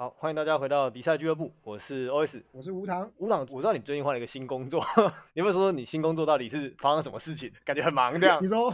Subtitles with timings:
[0.00, 3.10] 好，欢迎大家回到迪赛俱乐部，我是 OS，我是无糖。
[3.16, 4.80] 无糖，我知道你最近换了一个新工作，
[5.34, 7.52] 你有没有说说你新工作到底是发生什么事情？
[7.64, 8.40] 感觉很忙这样。
[8.40, 8.72] 你说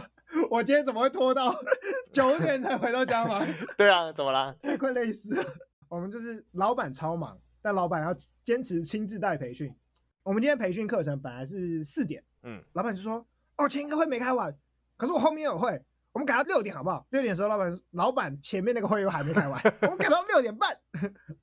[0.51, 1.51] 我今天怎么会拖到
[2.13, 3.43] 九点才回到家吗？
[3.75, 4.55] 对啊，怎么啦？
[4.61, 5.51] 太 快累死了。
[5.89, 9.73] 我们就是老板超忙，但老板要坚持亲自带培训。
[10.21, 13.25] 我们今天培训课程本来是四点，嗯，老板就说
[13.57, 14.55] 哦，前一个会没开完，
[14.95, 15.81] 可是我后面有会。
[16.15, 17.05] 我们改到六点好不好？
[17.09, 20.71] 六点的时候，老板老板前面那个会又还没开完，我们改到六点半。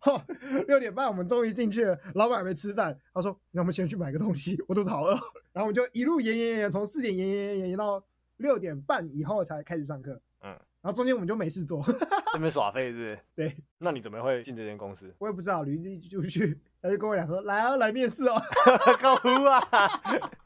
[0.07, 0.19] 哦，
[0.67, 5.11] 六点半我们终于进去了，老板还没吃饭，他说：“让我们先去买个东西，我肚子好饿。”
[5.53, 8.03] 然后我们就一路延延延延，从四点延延延延到
[8.39, 10.19] 六点半以后才开始上课。
[10.43, 10.49] 嗯，
[10.81, 11.85] 然后中间我们就没事做，
[12.33, 13.19] 这边耍废是不是？
[13.37, 13.55] 对。
[13.79, 15.15] 那你怎么会进这间公司？
[15.19, 16.59] 我也不知道，履历就去。
[16.81, 18.43] 他就跟我讲说：“来啊，来面试哦。
[19.03, 19.61] ”高呼啊！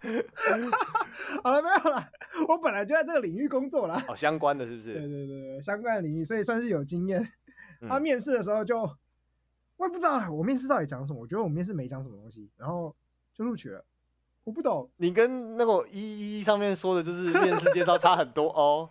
[1.43, 2.11] 好了，没有了。
[2.49, 4.03] 我本来就在这个领域工作啦。
[4.09, 4.95] 哦，相关的是不是？
[4.99, 7.27] 对对对，相关的领域，所以算是有经验。
[7.89, 8.81] 他面试的时候就，
[9.77, 11.21] 我也不知道我面试到底讲什么。
[11.21, 12.95] 我觉得我面试没讲什么东西，然后
[13.35, 13.85] 就录取了。
[14.45, 18.89] 我不懂，你跟那个一一上面说的就是 面试介绍差很多哦。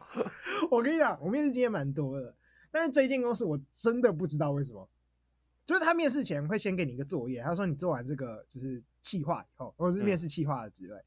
[0.70, 2.36] 我跟你讲，我面试经验蛮多的，
[2.72, 4.88] 但是这一间公司我真的不知道为什么。
[5.66, 11.04] 就是他面试前会先给你一个作业，他说你做完这个就是企划以后，或者是面试企划的职位，嗯、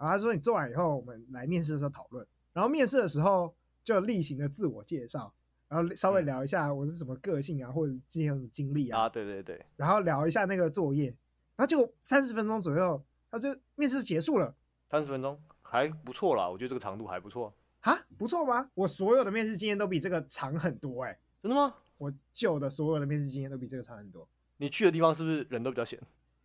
[0.00, 2.26] 然后他说你做完以后，我们来面试的时候讨论。
[2.54, 5.30] 然后面试的时候就例行的自我介绍，
[5.68, 9.02] 然后稍微聊一下我是什么个性啊，或者之前有什么经历啊。
[9.02, 9.62] 啊，对对对。
[9.76, 11.08] 然后聊一下那个作业，
[11.54, 14.54] 然后就三十分钟左右，他就面试结束了。
[14.88, 17.54] 三十分钟还不错啦，我觉得这个长度还不错。
[17.80, 18.70] 啊，不错吗？
[18.74, 21.18] 我所有的面试经验都比这个长很多哎、欸。
[21.42, 21.74] 真的吗？
[21.98, 24.26] 我旧的所有的面试经验都比这个长很多。
[24.56, 26.00] 你去的地方是不是人都比较闲？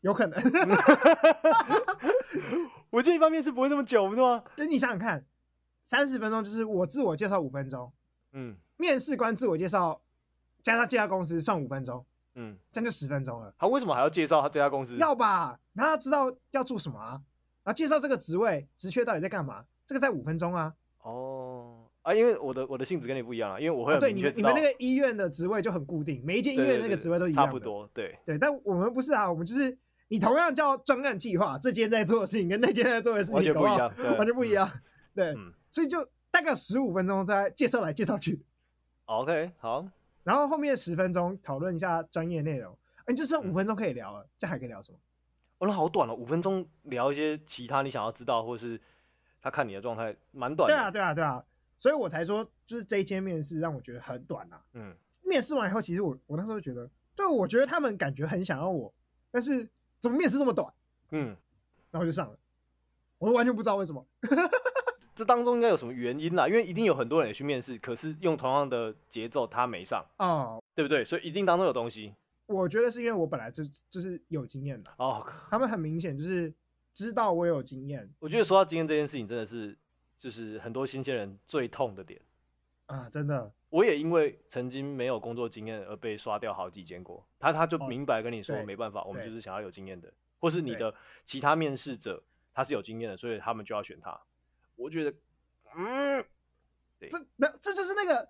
[0.06, 0.40] 有可能。
[2.92, 4.44] 我这一方面是不会这么久，不是吗？
[4.56, 5.26] 那你想想看，
[5.84, 7.92] 三十分钟就是我自我介绍五分钟，
[8.34, 10.00] 嗯，面试官自我介绍
[10.62, 13.52] 加上介绍公司算五分钟，嗯，这样就十分钟了。
[13.58, 14.96] 他为什么还要介绍他这家公司？
[14.98, 17.20] 要吧，然后他知道要做什么啊，
[17.64, 20.72] 然后介绍这个职位职缺到底在干嘛，这个在五分钟啊。
[21.02, 21.82] 哦。
[22.04, 28.38] 啊，因为我的我的性质跟你不一样啊，因为我会很对你们你们那个医院的职位就很固定，每一间医院那个职位都一样，差不多，对对。
[28.38, 29.76] 但我们不是啊，我们就是
[30.08, 34.70] 你同样叫专案计划，这间在做的事情跟那间在做的事情完全不一样，完全不一样。
[35.14, 35.36] 对，
[35.72, 38.44] 所以就大概十五分钟在介绍来介绍去。
[39.06, 39.88] OK，好。
[40.24, 44.98] 然后后面十分钟讨论一下专业内容，哎，就剩五分钟可以聊了，这还可以聊什么？
[45.60, 48.80] 哦，那好短了，五分钟聊一些其他你想要知道，或是
[49.42, 50.76] 他看你的状态，蛮短的。
[50.76, 51.44] 对啊，对啊，对啊。
[51.78, 54.62] 所以我才说，就是这一间面试让我觉得很短啊。
[54.74, 58.94] 嗯，面试完以后，其实我我那时候觉得，对，我觉得他们感觉很想要我，
[59.30, 59.70] 但是
[60.06, 60.72] 怎么面试这么短？
[61.10, 61.36] 嗯，
[61.90, 62.38] 然后就上了，
[63.18, 64.06] 我完全不知道为什么。
[65.18, 66.48] 这当中应该有什么原因啦？
[66.48, 71.04] 因为一定有很多人也去面试，可是用同样的节奏，他没上哦，对不对？
[71.04, 72.14] 所以一定当中有东西。
[72.46, 76.54] 我觉得是因为我本来就就是有经验的哦，他们很明显就是
[76.94, 78.08] 知道我有经验。
[78.20, 79.76] 我觉得说到经验这件事情，真的是。
[80.18, 82.20] 就是很多新鲜人最痛的点
[82.88, 83.10] 啊！
[83.10, 87.28] 真的，我也因为曾经没有工作经验而被刷掉好几间过。
[87.40, 90.94] 他他就明白跟你说，没办法，我们就是想要有经验的，或是你的
[91.26, 92.24] 其他面试者
[92.54, 94.20] 他是有经验的，所以他们就要选他。
[94.76, 95.14] 我觉得，
[95.76, 96.26] 嗯，
[97.10, 98.30] 这没有，这就是那个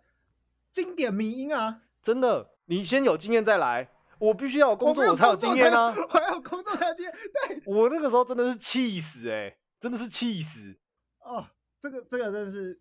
[0.72, 1.82] 经典迷因啊！
[2.02, 3.90] 真的，你先有经验再来，
[4.20, 5.94] 我必须要有工作我才有经验啊！
[6.14, 7.14] 我要有工作才有经验。
[7.48, 10.78] 对，我那个时候真的是气死哎、欸，真的是气死
[11.20, 11.46] 哦。
[11.80, 12.80] 这个这个真的是，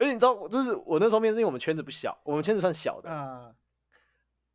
[0.00, 3.54] 而且你知道，就是我那时候面试，因为我们圈子不小，我们圈子算小的啊，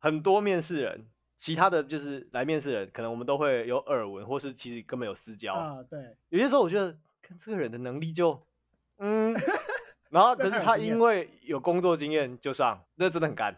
[0.00, 1.06] 很多面试人，
[1.38, 5.82] 其他的就是来面试人，可能我们都会有耳闻，或是其实根本有私交啊。
[5.84, 8.44] 对，有些时候我觉得看这个人的能力就，
[8.98, 9.32] 嗯，
[10.10, 13.56] 然后可是他因为有工作经验就上，那真的很干。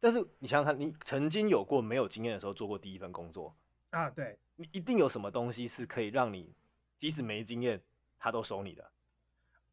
[0.00, 3.54] 但是你想想看，你曾经有过没有经验的时候做过第一份工作
[3.90, 4.10] 啊？
[4.10, 6.52] 对，你一定有什么东西是可以让你
[6.98, 7.80] 即使没经验，
[8.18, 8.90] 他都收你的。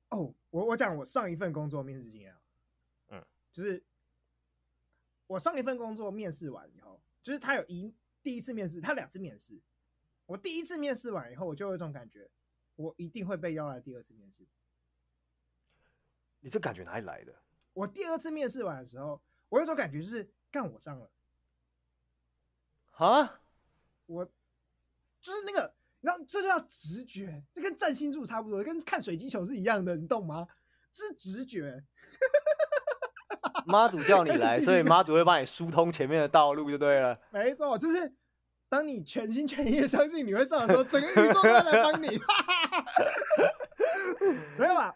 [0.10, 2.42] 哦，我我讲我上一份工作面试经验啊，
[3.10, 3.84] 嗯，就是
[5.28, 7.94] 我上一份工作面试完以后，就是他有一
[8.24, 9.60] 第一次面试，他两次面试，
[10.26, 12.30] 我第一次面试完以后，我就有一种感觉，
[12.78, 14.48] 我一定会被邀来第二次面试。
[16.40, 17.36] 你这感觉哪里来的？
[17.74, 21.12] 我第二次面试完的时候，我有种感觉就是干我上了，
[22.92, 23.42] 啊，
[24.06, 24.26] 我
[25.20, 25.77] 就是那个。
[26.02, 30.48] 然后这就叫直觉，这跟占星术差不多，跟看水晶球是一样的，你懂吗？
[30.94, 31.84] 这是直觉。
[33.66, 37.20] 妈祖叫你来， 所以妈祖会帮你疏通前面的道路，就对了。
[37.32, 38.16] 没错，就是
[38.70, 42.20] 当你全心全意的相信你会上的时候，整个宇宙都来帮你。
[44.58, 44.96] 没有吧？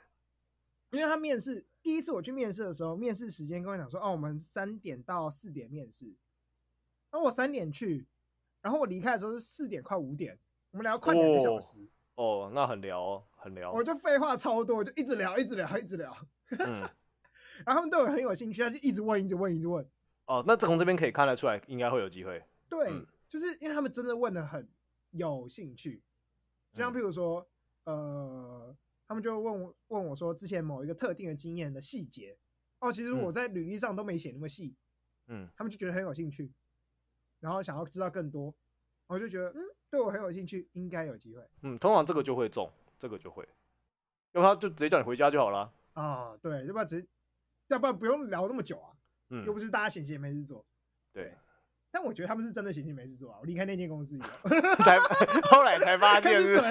[0.91, 6.05] 因为他面试第一次我去面试的时候，面试时间跟我讲说，哦，我们三点到四点面试。
[7.11, 8.07] 然后我三点去，
[8.61, 10.39] 然后我离开的时候是四点快五点，
[10.71, 12.47] 我们聊快两个小时哦。
[12.47, 13.71] 哦，那很聊哦，很聊。
[13.71, 16.15] 我就废话超多，就一直聊，一直聊，一直聊。
[16.59, 16.81] 嗯、
[17.65, 19.85] 然后他们对我很有兴趣，他就一直问，一直问，一直问。
[20.25, 22.43] 哦，那从这边可以看得出来，应该会有机会。
[22.69, 24.67] 对，嗯、就是因为他们真的问的很
[25.11, 26.01] 有兴趣，
[26.71, 27.45] 就像譬如说，
[27.85, 28.77] 嗯、呃，
[29.07, 32.37] 他们就问我问我说，之前某一个特定的经验的细节，
[32.79, 34.75] 哦，其实我在履历上都没写那么细，
[35.27, 36.53] 嗯，他们就觉得很有兴趣，
[37.41, 38.55] 然后想要知道更多，
[39.07, 39.59] 我就觉得，嗯，
[39.91, 41.45] 对我很有兴趣，应该有机会。
[41.61, 43.47] 嗯，通常这个就会中，这个就会，
[44.31, 45.71] 要不他就直接叫你回家就好了。
[45.93, 47.07] 啊，对，要不然直接，
[47.67, 48.91] 要不然不用聊那么久啊。
[49.29, 50.65] 嗯，又不是大家闲闲没事做。
[51.13, 51.33] 对，对，
[51.91, 53.37] 但我觉得他们是真的闲闲没事做啊。
[53.41, 54.49] 我离开那间公司以后，
[54.83, 54.97] 才
[55.49, 56.61] 后来才发现是，是。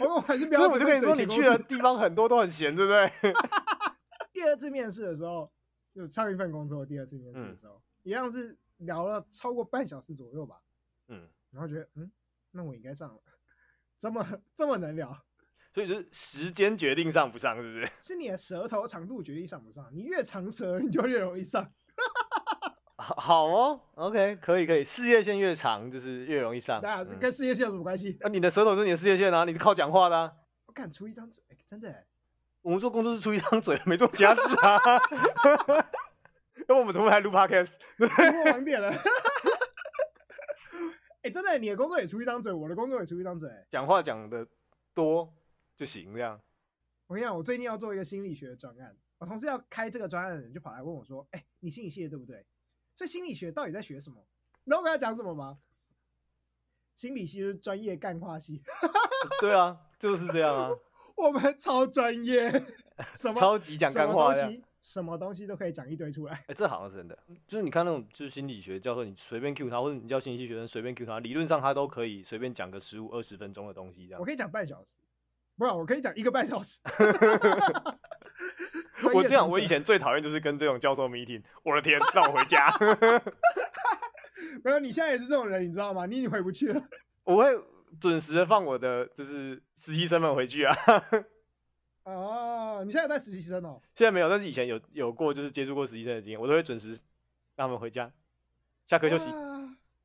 [0.00, 0.60] 我我还是不要。
[0.60, 3.12] 所以我就跟你说，你去的地方很多都很闲，对不对？
[4.32, 5.48] 第二次面试的时候，
[5.94, 10.60] 就上一份工作第二次面试的时候，嗯、一样是聊了超过半小时左右吧。
[11.08, 12.10] 嗯，然后觉得，嗯，
[12.50, 13.20] 那我应该上了，
[13.98, 15.16] 这么这么能聊。
[15.72, 17.90] 所以就是时间决定上不上，是不是？
[18.00, 19.88] 是你的舌头长度决定上不上。
[19.92, 21.72] 你越长舌，你就越容易上。
[22.96, 24.84] 好哦，OK，可以可以。
[24.84, 26.80] 事业线越长，就是越容易上。
[26.82, 28.18] 那跟事业线有什么关系？
[28.22, 30.32] 啊、你的舌头是你的事业线啊，你是靠讲话的、啊。
[30.66, 32.04] 我敢出一张嘴，真的。
[32.62, 34.78] 我们做工作是出一张嘴，没做其他事啊。
[36.70, 37.72] 那我们怎么还录 Podcast？
[37.98, 38.06] 我
[38.52, 38.92] 网点了。
[41.22, 43.50] 哎，真的，你的工作也出一张嘴，我的工作也出一张嘴。
[43.68, 44.46] 讲话讲的
[44.94, 45.34] 多。
[45.76, 46.40] 就行这样。
[47.08, 52.46] 我跟你讲，我最近要做一个心理学的专案，我同事要开这个专案的人就跑来问我说：“哎、欸，你心理系的对不对？
[52.94, 54.24] 所以心理学到底在学什么？
[54.62, 55.58] 你知道我跟他讲什么吗？
[56.94, 58.62] 心理系就是专业干话系。
[59.40, 60.70] 对啊，就是这样啊。
[61.16, 62.48] 我们超专业，
[63.14, 66.34] 什么超级讲干话东西，什么东西都可以讲一堆出来。
[66.34, 67.18] 哎、欸，这好像是真的。
[67.46, 74.20] 就是你看那种就是心理学教授，你随便 Q 他，或者你叫心理系学生随便 Q 他，理论上他都可以随便讲个十五二十分钟的东西这样。
[74.20, 74.94] 我可以讲半小时。
[75.56, 76.80] 不，我可以讲一个半小时。
[79.14, 81.42] 我这样，我以前最讨厌就是跟这种教授 meeting。
[81.62, 82.66] 我的天，让我回家。
[84.64, 86.06] 没有，你现在也是这种人，你知道吗？
[86.06, 86.82] 你已经回不去了。
[87.24, 87.44] 我会
[88.00, 90.74] 准时的放我的就是实习生们回去啊。
[92.14, 93.80] 哦，你现在有带实习生哦？
[93.94, 96.90] 现在没有，但是以前有有过，就是接触过实习生的经验，我都会准时
[97.56, 98.10] 让他们回家，
[98.86, 99.24] 下课休息。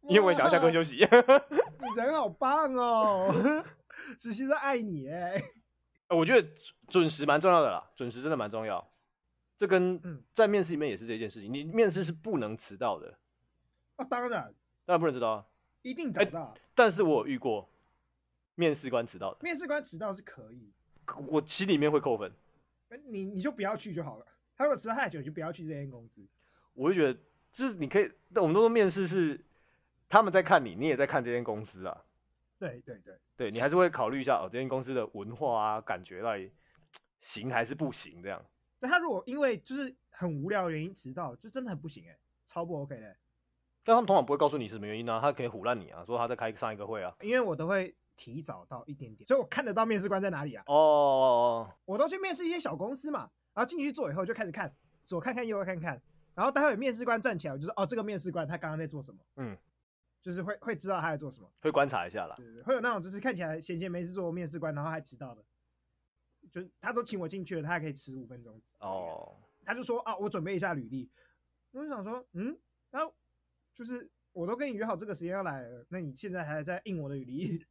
[0.08, 0.98] 因为我也想要下课休息。
[1.82, 3.34] 你人好棒哦。
[4.20, 5.42] 实习生爱你哎，
[6.10, 6.48] 我觉得
[6.90, 8.88] 准时蛮重要的啦，准时真的蛮重要。
[9.58, 10.00] 这跟
[10.36, 13.18] 在面试里面也是这件事情，你面试是不能迟到的。
[13.96, 14.54] 啊，当然，
[14.86, 15.46] 当然不能迟到啊，
[15.82, 16.54] 一定迟到。
[16.76, 17.68] 但是我有遇过
[18.54, 19.40] 面试官迟到的。
[19.42, 20.72] 面试官迟到是可以，
[21.28, 22.32] 我心里面会扣分。
[23.08, 24.26] 你你就不要去就好了。
[24.56, 26.26] 他如果迟到太久，你就不要去这间公司。
[26.74, 27.20] 我就觉得，
[27.52, 29.40] 就是你可以，我们都说面试是
[30.08, 32.04] 他们在看你，你也在看这间公司啊。
[32.58, 36.50] 对对对，对你还是会考虑一下哦，这间公司的文化啊，感觉到底
[37.20, 38.42] 行还是不行这样。
[38.80, 43.16] 那他如果因为就是很无聊的原因迟到，就真的很不行哎，超不 OK 的。
[43.84, 45.20] 但他们通常不会告诉你是什么原因呢、啊？
[45.22, 47.14] 他可以唬烂你啊，说他在开上一个会啊。
[47.22, 50.64] 因为我都会提早到一点点，所以我看得到面试官在哪里啊。
[50.68, 56.02] 哦，我都去面试一些小公司嘛，然后进去做以后就开始看，左看看右看看，
[56.34, 59.20] 然后待会面试官站起来，我就说哦，这个面试官他刚刚在做什么？
[59.36, 59.58] 嗯。
[60.22, 62.36] 就是会会知道他在做什么，会观察一下啦。
[62.36, 65.46] 对，会有那种就是看起来闲闲没事做面试官，然后还迟到的，
[66.50, 68.60] 就他都请我进去了，他还可以迟五分钟。
[68.80, 71.12] 哦，他就说啊，我准备一下履历。
[71.70, 72.58] 我就想说，嗯，
[72.90, 73.14] 然后
[73.76, 77.64] 就是我都跟你约好这个时间要来了，那你现在还在印我的履历？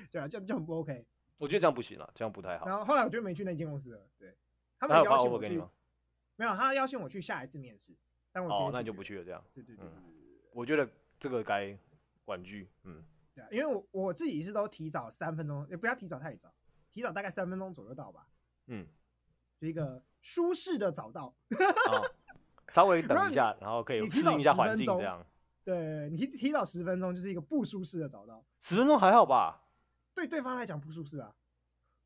[0.10, 1.06] 对啊，这样这样很不 OK。
[1.36, 2.66] 我觉得这样不行了，这样不太好。
[2.66, 4.08] 然后后来我就没去那间公司了。
[4.18, 4.36] 对，
[4.78, 5.62] 他们邀请我去，
[6.36, 7.92] 没有，他邀请我去下一次面试，
[8.32, 9.44] 但我哦，那你就不去了，这样。
[9.54, 10.02] 对对对，对，嗯，
[10.52, 10.88] 我觉得。
[11.20, 11.76] 这个该
[12.26, 13.02] 婉拒，嗯，
[13.34, 16.54] 对啊，因为我我自己是都提早三分钟，也不要提早太早，
[16.92, 18.28] 提早大概三分钟左右到吧，
[18.68, 18.86] 嗯，
[19.60, 21.34] 就一个舒适的早到，
[21.90, 22.08] 哦、
[22.68, 25.26] 稍微等一下，然后可以适应一下环境这样，
[25.64, 29.67] 对，你提提早十分钟就是一个不舒适的早到，十分钟还好吧？
[30.18, 31.32] 对对方来讲不舒适啊，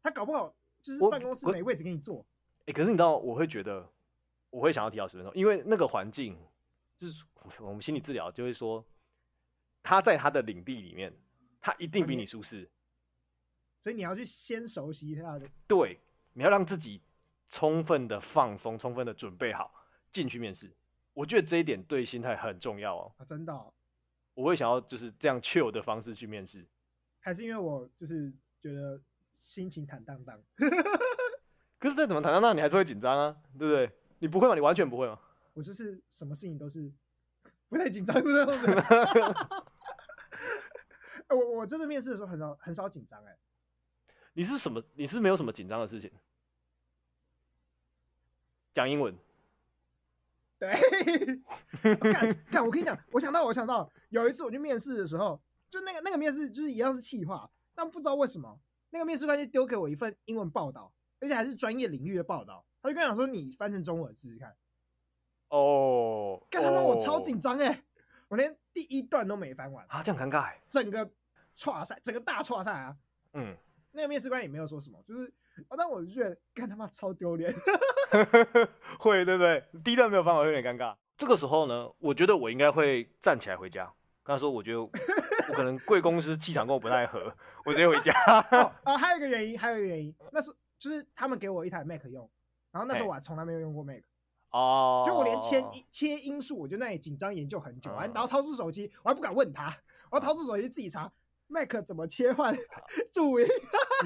[0.03, 2.25] 他搞不好就是办公室没位置给你坐，
[2.61, 3.89] 哎、欸，可是你知道我会觉得
[4.51, 6.37] 我会想要提早十分钟，因为那个环境
[6.99, 7.25] 就是
[7.61, 8.85] 我们心理治疗就会说。
[9.85, 11.13] 他在他的领地里面，
[11.61, 12.71] 他一定比你舒适，
[13.81, 15.49] 所以你要去先熟悉他的。
[15.67, 15.99] 对，
[16.35, 17.03] 你要让自己
[17.51, 19.75] 充分的放松，充分的准备好
[20.13, 20.73] 进去面试。
[21.15, 23.13] 我觉得这一点对心态很重要哦。
[23.19, 23.75] 啊，真的哦？
[24.35, 26.65] 我会想要就是这样 chill 的方式去面试，
[27.23, 29.01] 还是因为我就是觉得
[29.33, 30.39] 心情坦荡荡。
[31.79, 33.91] 可是再怎么坦荡荡，你还是会紧张啊，对不对？
[34.19, 34.55] 你不会吗？
[34.55, 35.19] 你完全不会吗？
[35.55, 36.93] 我就是什么事情都是
[37.69, 38.47] 不太紧张的。
[41.31, 43.39] 我我真的面试的时候很少很少紧张哎。
[44.35, 44.83] 你是什么？
[44.95, 46.11] 你是没有什么紧张的事情？
[48.73, 49.17] 讲英文。
[50.59, 50.75] 对。
[52.13, 55.41] 干干，我跟你讲，我想到我想到有一次我去面试的时候，
[55.73, 58.61] 就那个那个面试就是一样是气话，但不知道为什么
[58.91, 64.55] 那个面试官就丢给我一份英文报道，而且还是专业领域的报道，他就跟我讲说，你翻成中文试试看。
[65.49, 66.47] 哦。
[66.51, 67.83] 干他妈我超紧张哎！
[68.29, 70.61] 我连第一段都没翻完啊，这样尴尬哎。
[70.69, 71.11] 整个
[71.57, 72.95] 剉赛，整个大剉赛啊。
[73.33, 73.57] 嗯。
[73.93, 75.33] 那个面试官也没有说什么，就是，
[75.69, 77.51] 哦，但我就觉得，干他妈超丢脸，
[79.01, 79.65] 会对不对？
[79.83, 80.95] 第一段没有翻完，有点尴尬。
[81.17, 83.93] 这个时候呢，我觉得我应该会站起来回家。
[84.23, 84.79] 刚才说，我觉得
[85.49, 87.35] 我可能贵公司气场跟我不太合，
[87.65, 88.13] 我直接回家。
[88.51, 92.29] 哦， 哦，还有一个原因，还有一个原因，那是就是他们给我一台 Mac 用，
[92.71, 94.03] 然后那时候我还从来没有用过 Mac。
[94.51, 95.03] 哦。
[95.07, 99.75] 就我连切切音速，我就那里紧张研究很久，然后掏出手机，我还不敢问他，
[100.11, 101.13] 我要掏出手机自己查。
[101.49, 102.57] Mac 怎么切换
[103.13, 103.47] 注音？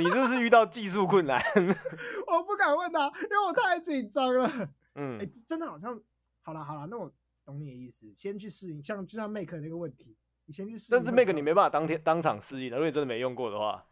[0.00, 1.40] 你这是遇到技术困难，
[2.26, 4.50] 我不敢问他，因为我太紧张了。
[4.96, 6.00] 嗯，哎，真的好像，
[6.42, 7.08] 好了好了，那我
[7.44, 11.04] 懂你的意思，先去适应，像就像 Mac 那个问题，你先去适应。
[11.04, 13.86] 但是 Mac 你没办法当天当场适应的，如果你真的没用过的话。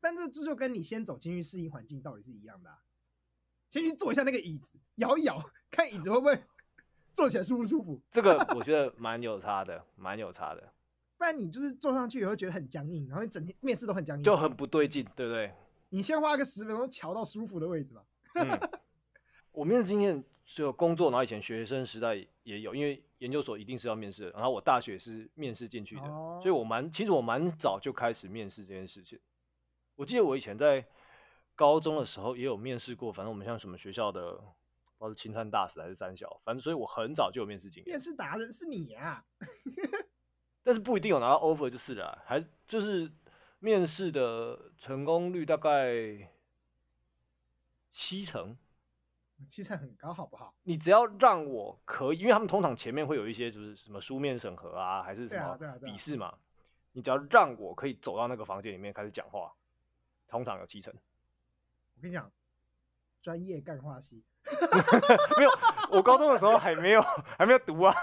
[0.00, 2.78] 但这这就跟你先走进去适应环境到底是一样的啊，
[3.70, 5.38] 先去坐一下那个椅子，摇一摇，
[5.70, 6.38] 看椅子会不会
[7.14, 7.98] 坐起来舒不舒服。
[8.12, 10.72] 这个我觉得蛮有差的，蛮有差的。
[11.16, 15.54] 不然你就是坐上去也会觉得很僵硬，然后你整天面试都很僵硬，就很不对劲，对不对？
[15.88, 18.04] 你先花个十分钟瞧到舒服的位置吧。
[18.34, 18.48] 嗯、
[19.52, 29.18] 我面试经验就工作，然后以前学生时代也有，因为研究所一定是要面试的，然后我大学是面试进去的，哦、所以我蛮其实我蛮早就开始面试这件事情。
[29.96, 30.86] 我记得我以前在
[31.54, 34.44] 高中的时候也有面试过，反正我们像什么学校的，不知
[35.00, 37.92] 道是清山大使还是三小，反正所以我很早就有面试经验。
[37.92, 39.46] 面试达人是你呀、啊。
[40.62, 43.12] 但是不一定有拿到 offer 就是了，还就是
[43.58, 46.30] 面试的成功率大概
[47.92, 48.56] 七成，
[49.44, 50.54] 七成很高，好不好？
[50.62, 56.34] 你只要让我可以，因为他们通常前面会有一些就是什么书面审核啊，还是什么笔试嘛，
[56.92, 59.52] 你只要让我可以走到那个房间里面开始讲话，
[60.28, 60.92] 通常有七成。
[61.96, 62.30] 我跟你讲，
[63.22, 64.22] 专业干话系，
[65.38, 65.50] 没有，
[65.90, 67.02] 我高中的时候还没有
[67.38, 67.94] 还没有读啊。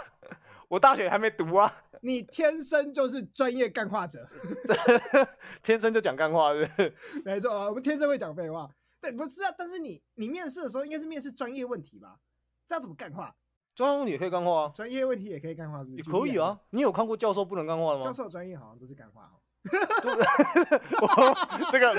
[0.67, 1.83] 我大学还没读啊！
[1.99, 4.25] 你天生就是专业干话者
[5.61, 6.95] 天生就讲干话，是？
[7.25, 8.73] 没错啊，我们天生会讲废话。
[9.01, 12.19] 对，不是啊，但是你你面试的时候应该是面试专业问题吧？
[12.67, 13.35] 这样怎么干话？
[13.73, 15.97] 专业问题也可以干话啊，专业问题也可以干话，是不是？
[15.97, 16.59] 也可以啊。
[16.69, 18.03] 你有看过教授不能干话的吗？
[18.03, 19.41] 教授专业好像都是干话哦。
[21.71, 21.91] 这个，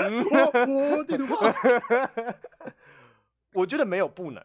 [0.67, 1.37] 我我地图炮。
[3.53, 4.41] 我觉得没有不能，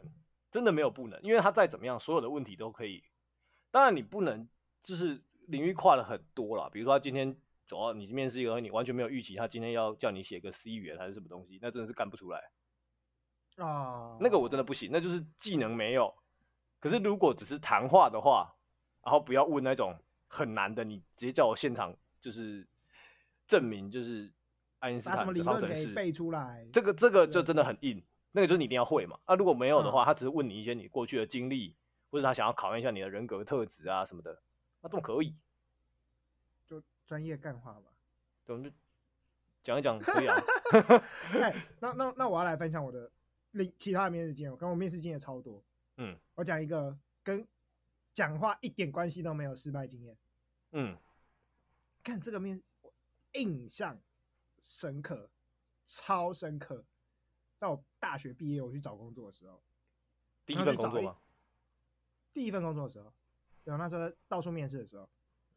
[0.50, 3.02] 真的没有不能，因为他再怎么样，所有的问题都可以。
[3.70, 4.48] 当然你不能
[4.82, 7.36] 就是领域跨了很多了，比如说他今天
[7.68, 12.50] 走到你面试一个，你完全没有预期他今天要叫你写个 C 语言还是什么东西，那真的是干不出来
[13.58, 14.16] 啊。
[14.20, 16.12] 那个我真的不行，那就是技能没有。
[16.80, 18.56] 可是如果只是谈话的话，
[19.04, 19.96] 然后不要问那种
[20.26, 22.66] 很难的，你直接叫我现场就是
[23.46, 24.32] 证明就是
[24.78, 29.18] 爱因斯坦的方程式背出来，这个这个就真的很硬，那个就是你一定要会嘛。
[29.28, 31.76] 那如果没有的话，他只是问你一些你过去的经历。
[32.10, 34.40] 或者他想要考验一下你的人格特质啊什么的，
[34.80, 35.36] 那都可以，就
[37.08, 37.92] 专业干话吧。
[38.44, 38.76] 对，我们就
[39.64, 40.36] 讲一讲可以啊。
[41.42, 43.10] 哎，那那那我要来分享我的
[43.52, 45.64] 另其他的面试经验，我跟我面试经验超多。
[45.96, 47.48] 嗯，我讲一个跟
[48.12, 50.16] 讲话一点关系都没有失败经验。
[50.72, 50.94] 嗯，
[52.02, 52.62] 看这个面
[53.32, 53.98] 印象
[54.60, 55.30] 深刻，
[55.86, 56.84] 超深刻。
[57.58, 59.60] 到我大学毕业，我去找工作的时候，
[60.44, 61.16] 第一份工作吗？
[62.32, 63.12] 第一份工作的时候，
[63.64, 65.08] 对，那时候到处面试的时候，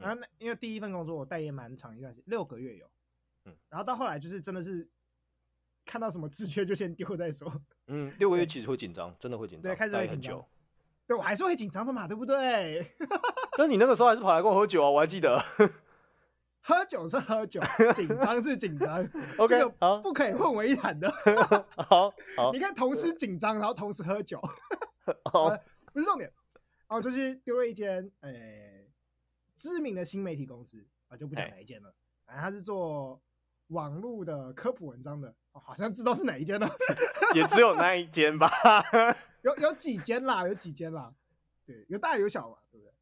[0.01, 2.85] 然后那因为第一份工作我待业蛮长一段时间，六个月有，
[3.45, 4.87] 嗯，然后到后来就是真的是
[5.85, 7.51] 看到什么职缺就先丢再说，
[7.87, 10.43] 嗯，六个月其实会紧张，真的会紧张，对，开始会紧张，
[11.07, 12.85] 对我还是会紧张的嘛，对不对？
[13.57, 15.43] 但你那个时候还是跑来跟我喝酒啊，我还记得，
[16.61, 17.61] 喝酒是喝酒，
[17.95, 21.11] 紧张是紧张， OK，好，不可以混为一谈的，
[21.77, 24.41] 好好，你看同时紧张，然后同时喝酒，
[25.31, 25.49] 好，
[25.93, 26.31] 不是重点。
[26.87, 28.80] 然后就是丢了一间诶、欸、
[29.61, 31.93] 知名的新媒体公司啊，就不讲哪一间了。
[32.25, 33.21] 反正他是做
[33.67, 36.67] 网络的科普文章的，哦、好像知道是哪一间了。
[37.35, 38.51] 也只有那一间吧？
[39.43, 40.47] 有有几间啦？
[40.47, 41.13] 有几间啦？
[41.63, 42.93] 对，有大有小嘛，对不对？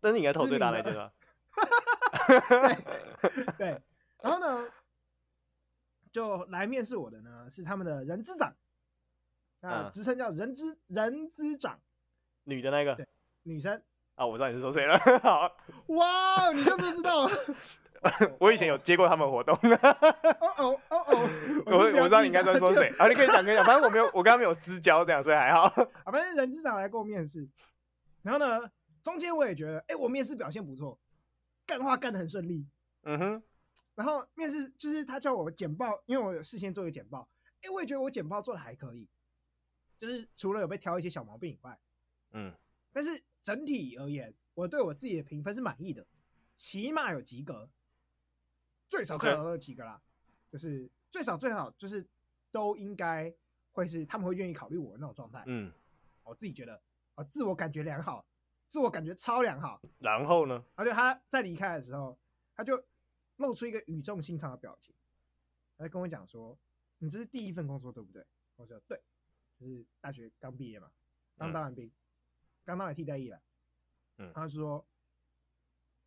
[0.00, 1.12] 但是你应该投最大那间了。
[3.26, 3.82] 对对。
[4.22, 4.70] 然后呢，
[6.12, 8.54] 就来面试我的呢是他们的人资长，
[9.60, 11.80] 啊，职称叫人资人资长。
[12.44, 13.08] 女的那个，对，
[13.42, 13.82] 女生。
[14.16, 14.98] 啊，我知道你是说谁了。
[15.22, 15.50] 好，
[15.94, 17.28] 哇，你就不知道？
[18.38, 19.54] 我以前有接过他们活动。
[19.54, 21.30] 哦哦哦哦，
[21.66, 22.88] 我我知道你应该在说谁。
[22.98, 25.64] 啊，你可以讲，可以讲，反正我没有，我跟他没有私交，这样所以还好。
[26.04, 27.48] 啊，反正人资长来跟我面试，
[28.22, 28.70] 然后呢，
[29.02, 30.98] 中间我也觉得，哎，我面试表现不错，
[31.66, 32.66] 干话干的很顺利。
[33.04, 33.42] 嗯哼。
[33.94, 37.28] 然后面试就是他叫我简报，因为我有事先做一个简报，
[37.62, 39.08] 哎，我也觉得我简报做的还可以，
[39.98, 41.78] 就是除了有被挑一些小毛病以外，
[42.32, 42.52] 嗯，
[42.96, 43.22] 但是。
[43.46, 46.04] 整体而言，我对我自己的评分是满意的，
[46.56, 47.70] 起码有及格，
[48.88, 50.02] 最少最少都有及格啦
[50.50, 52.04] 就是最少最好就是
[52.50, 53.32] 都应该
[53.70, 55.44] 会是他们会愿意考虑我的那种状态。
[55.46, 55.72] 嗯，
[56.24, 56.82] 我自己觉得
[57.14, 58.26] 啊，自我感觉良好，
[58.66, 59.80] 自我感觉超良好。
[59.98, 60.64] 然后呢？
[60.74, 62.18] 而且他在离开的时候，
[62.56, 62.84] 他就
[63.36, 64.92] 露出一个语重心长的表情，
[65.78, 66.58] 他就跟我讲说
[66.98, 68.26] ：“你这是第一份工作对不对？”
[68.56, 69.00] 我说：“对，
[69.56, 70.90] 就是大学刚毕业嘛，
[71.36, 71.86] 刚当完兵。
[71.86, 71.92] 嗯”
[72.66, 73.40] 刚当了替代役了，
[74.18, 74.84] 嗯，他说，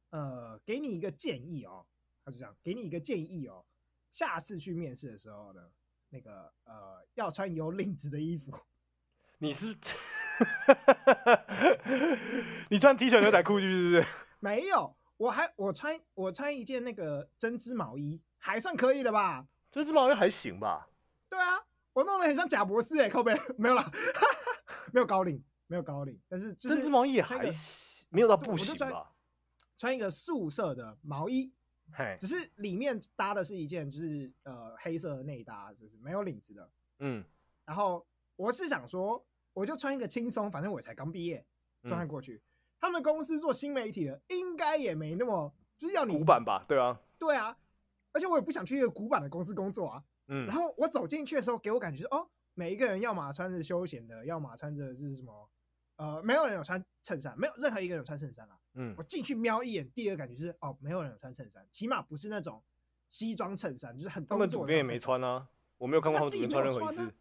[0.10, 1.86] 呃，给你一个建议哦，
[2.26, 3.64] 他是这样，给你一个建议哦，
[4.12, 5.72] 下次去面试的时候呢，
[6.10, 8.52] 那个呃，要穿有领子的衣服。
[9.38, 9.68] 你是，
[12.70, 14.06] 你穿 T 恤牛仔裤去是不是？
[14.42, 19.48] 没有，我还我穿我穿一件那个针织毛衣，还算可以的吧？
[19.72, 20.90] 针织毛衣还行吧？
[21.30, 21.58] 对啊，
[21.94, 23.92] 我弄得很像贾博士哎、欸，靠背 没有了，
[24.92, 25.42] 没有高领。
[25.70, 27.48] 没有高领，但是就是针织毛衣还
[28.10, 28.76] 没有到不行吧？
[28.76, 29.06] 穿，
[29.78, 31.54] 穿一个素色的毛衣，
[31.94, 36.72] 嘿，只是里面搭的是一件就是呃黑色的内搭，就是没有领子的。
[36.98, 37.24] 嗯，
[37.66, 38.04] 然后
[38.36, 39.24] 我是想说，
[39.54, 41.46] 我就穿一个轻松，反正我才刚毕业，
[41.84, 42.34] 状态过去。
[42.34, 42.42] 嗯、
[42.80, 46.66] 他们公司做新媒体的，应该也没那么就是要你古板吧？
[46.68, 47.56] 对啊，对啊，
[48.12, 50.04] 而且我也不想去一个古板的公司工作啊。
[50.30, 55.48] 嗯，然后我走进去的时候，给我感觉是哦，每一个人要么穿着休闲的，要么穿着是什么。
[56.00, 58.58] 呃，没有人有穿衬衫，没有任何一个人有穿衬衫啊。
[58.76, 62.64] 嗯，我进去瞄一眼，第一个感觉是，哦，没有人有穿衬衫，起码不是那种
[63.10, 64.26] 西装衬衫，就是很。
[64.26, 65.46] 他们主编也没穿啊，
[65.78, 67.14] 我没有看过他们主编穿任何一次。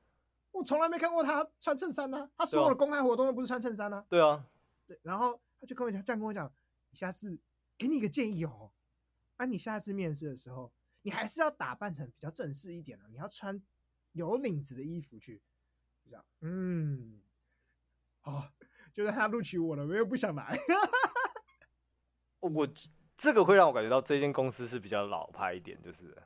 [0.52, 4.06] 我从来没看过他穿衬衫啊，他所有的公开活动都不是穿衬衫啊。
[4.08, 4.46] 对啊，
[4.86, 6.48] 对，然后他就跟我讲，这样跟我讲，
[6.90, 7.36] 你下次
[7.76, 8.70] 给你一个建议哦，
[9.38, 10.70] 啊，你下次面试的时候，
[11.02, 13.60] 你还是要打扮成比较正式一点的，你要穿
[14.12, 15.42] 有领子的衣服去，
[16.04, 17.20] 就这样，嗯，
[18.20, 18.48] 好。
[18.98, 20.58] 就是他录取我了，我又不想来。
[22.40, 22.68] 我
[23.16, 26.20] 这个会让我感觉到这间公司是比较老派一点，就是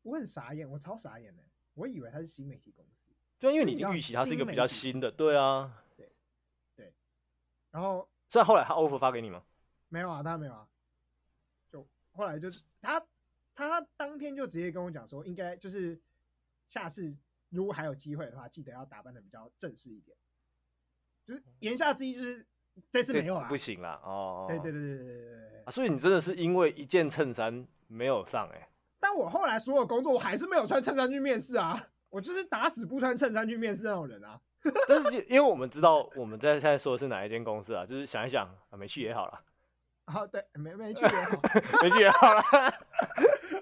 [0.00, 1.44] 我很傻眼，我超傻眼的，
[1.74, 6.10] 我以为他是新媒体公司，就因为你已经预期他是一个比较新的，对啊，对
[6.74, 6.94] 对。
[7.70, 9.44] 然后，虽然后来他 offer 发给你吗？
[9.88, 10.66] 没有啊，他没有啊。
[11.70, 13.06] 就后来就是他
[13.54, 16.00] 他当天就直接跟我讲说，应该就是
[16.66, 17.14] 下次
[17.50, 20.16] 如果还有机会的话，记得要打扮的比较正式一点。
[21.26, 22.46] 就是言下之意就是
[22.90, 24.46] 这次没有了，不行了哦。
[24.48, 28.68] 对对对对对对啊，所以你真的是因为一件衬衫没有上哎、欸？
[29.00, 31.78] 但我后来所有工作我还是没有穿衬衫去面试啊，
[32.10, 34.40] 我就是打死不穿衬衫去面试那种人啊。
[34.88, 39.40] 但是因为我们知道我们在现在说的是哪一间公司啊，就是想一想啊，没去也好了。
[40.06, 41.40] 啊，对，没没去也好，
[41.82, 42.42] 没去也好 了。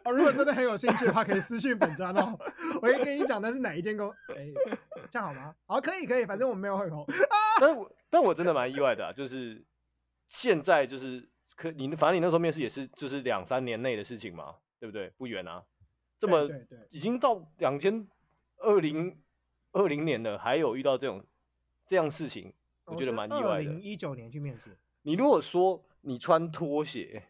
[0.05, 2.37] 哦，如果真的很有兴趣的话，可以私信本专哦。
[2.77, 4.55] 我会跟你讲那是哪一间公，哎、欸，
[5.11, 5.55] 这样好吗？
[5.67, 7.05] 好，可以可以，反正我们没有会口。
[7.67, 9.65] 但我但我真的蛮意外的、啊，就是
[10.29, 15.11] 现在就是可你反正你那时候面试也是就是两三年内的事情嘛，对不对？
[15.17, 15.65] 不远啊，
[16.19, 18.07] 这么对对，已经到两千
[18.57, 19.23] 二零
[19.73, 21.25] 二零年了，还有遇到这种
[21.87, 22.53] 这样事情，
[22.85, 23.49] 我觉得蛮意外的。
[23.51, 27.23] 二零一九年去面试，你如果说你穿拖鞋、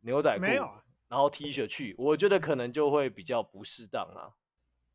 [0.00, 0.84] 牛仔裤没有、啊。
[1.08, 4.32] 然后 T 恤去，我觉得可能就会比较不适当啦。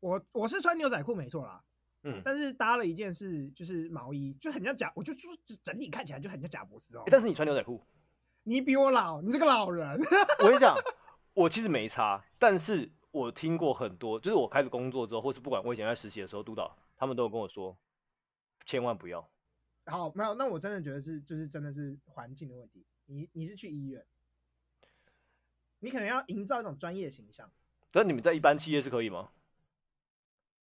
[0.00, 1.62] 我我是穿牛仔裤没错啦，
[2.02, 5.28] 嗯，但是搭了一件是就是毛衣，就很像贾，我就就
[5.62, 7.02] 整体看起来就很像贾博士哦。
[7.06, 7.82] 但是你穿牛仔裤，
[8.44, 10.00] 你比我老，你这个老人。
[10.40, 10.76] 我跟你讲，
[11.34, 17.76] 我其实没差，但是我听过很多，就是我开始工作之后，或是不管我以前在实习的时候，督导他们都有跟我说，
[18.64, 19.28] 千万不要。
[19.86, 22.86] 好，没有，那我真的觉得是就是真的是环境的问题。
[23.06, 24.04] 你你是去医院。
[25.80, 27.48] 你可能要营造一种专业形象，
[27.92, 29.30] 但你们在一般企业是可以吗？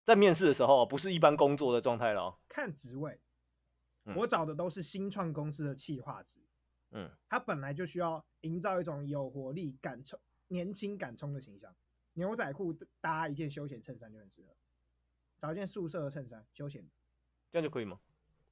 [0.06, 2.38] 在面试的时候，不是一般工作的状态了。
[2.48, 3.20] 看职位，
[4.06, 6.40] 嗯，我找的都是新创公司的企划职。
[6.92, 11.76] 嗯，他本来就需要营造一种有活力、敢冲、年轻敢冲的形象。
[12.14, 14.56] 牛仔裤搭一件休闲衬衫就很适合，
[15.38, 16.88] 找一件素色的衬衫，休闲，
[17.52, 18.00] 这样就可以吗？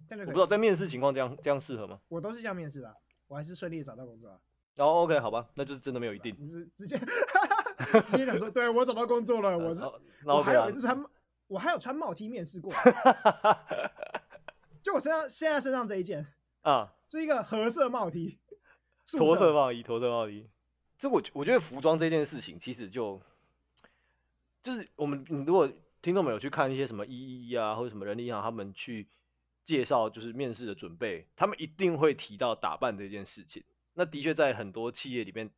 [0.05, 0.33] 这样就可以。
[0.33, 2.01] 我不知道在面试情况这样这样适合吗？
[2.09, 4.41] 我都是这样面试的，我还是顺利的找到工作啊。
[4.75, 6.97] 然后、oh, OK，好吧，那就是真的没有一定，就是直接
[8.05, 9.83] 直接讲说，对我找到工作了，我是，
[10.25, 10.99] 我还有一次穿，
[11.53, 12.73] 我还有穿帽 T 面试过，
[14.81, 16.25] 就我身上现在身上这一件，
[16.63, 18.39] 啊，是一个褐色帽 T，
[19.15, 20.49] 驼色帽衣，驼色帽衣。
[20.97, 23.21] 这我我觉得服装这件事情，其实就
[24.63, 29.07] 就是我们，你如果听众们有去看一些什么一一啊，或者什么人力银行，他们去
[29.63, 33.63] 介绍就是面试的准备，他们一定会提到打扮这件事情。
[33.93, 35.51] 那的确在很多企业里面，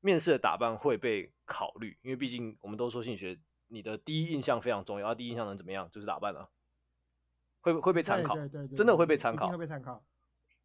[0.00, 3.38] 面试的打扮会被考虑，因为毕竟我们都说心理学，
[3.72, 6.48] 你的第一印象非常重要，啊，第一印象能怎么样，就是打扮啊，
[7.60, 10.04] 会会被参考，对对真的会被参考，会被参考。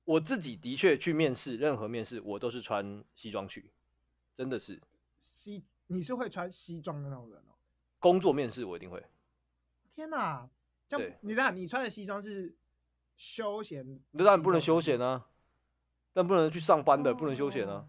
[0.03, 3.71] 我自己的确去面试，任何面试我都是穿西装去。
[4.35, 4.81] 真的是
[5.17, 7.55] 西，你是会穿西装的那种人哦？
[7.99, 9.03] 工作面试我一定会。
[9.93, 10.49] 天哪，
[10.87, 12.55] 这样你看你穿的西装是
[13.15, 15.27] 休闲，那当然不能休闲啊，
[16.11, 17.87] 但不能去上班的，不能休闲啊，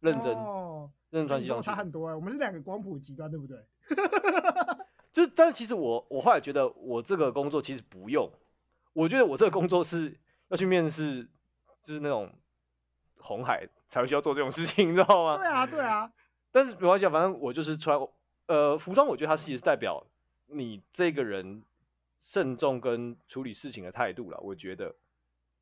[0.00, 3.64] 认真，哦认真穿西装差很多哎，我们是两个光谱极端，对不对？
[5.14, 8.30] 就但是其实我我后来觉得我这个工作其实不用，
[8.92, 11.26] 我觉得我这个工作是要去面试，
[11.82, 12.30] 就是那种。
[13.26, 15.38] 红海才需要做这种事情，你知道吗？
[15.38, 16.12] 对啊，对啊。
[16.52, 17.98] 但是没关系，反正我就是穿，
[18.44, 20.06] 呃，服装，我觉得它其实代表
[20.44, 21.62] 你这个人
[22.22, 24.38] 慎重跟处理事情的态度了。
[24.42, 24.94] 我觉得，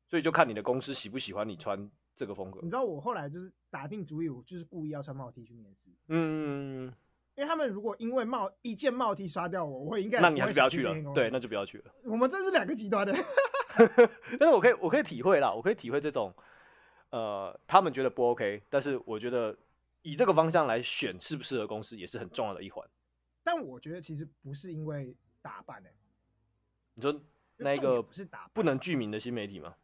[0.09, 2.59] 所以就看你的公司喜不喜欢你穿这个风格。
[2.61, 5.89] 你知道我后来就是打定主意，我就是故意要穿帽 T 去面试。
[6.09, 6.93] 嗯，
[7.35, 11.13] 因为他们如果因为帽一件帽 T 杀掉我，我应该那你还是不要去了。
[11.13, 11.85] 对，那就不要去了。
[12.03, 13.13] 我们这是两个极端的。
[14.39, 16.33] 但是我可以，我可以体会啦，我可以体会这种。
[17.09, 19.55] 呃，他们觉得不 OK，但是我觉得
[20.01, 22.87] 以这个方向来选适不适合公司也是很重要的一环。
[23.43, 25.95] 但我觉得其实不是因为打扮诶、欸，
[26.95, 27.21] 你说
[27.57, 29.75] 那个不是打不能具名的新媒体吗？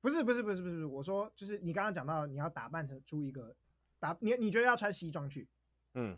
[0.00, 3.52] 不是不是不是不是，我说就是你刚刚讲到你要打扮成出一个
[3.98, 5.48] 打你你觉得要穿西装去，
[5.94, 6.16] 嗯，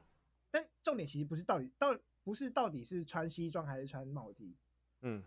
[0.50, 4.54] 但重点其实不是到底到不是到底是穿西装还是穿帽 T，
[5.02, 5.22] 嗯，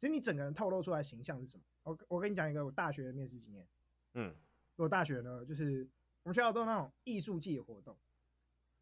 [0.00, 1.64] 其实你整个人透露出来形象是什么？
[1.84, 3.66] 我我跟你讲一个我大学的面试经验，
[4.14, 4.34] 嗯。
[4.78, 5.88] 我大学呢，就是
[6.22, 7.96] 我们学校都有那种艺术季的活动，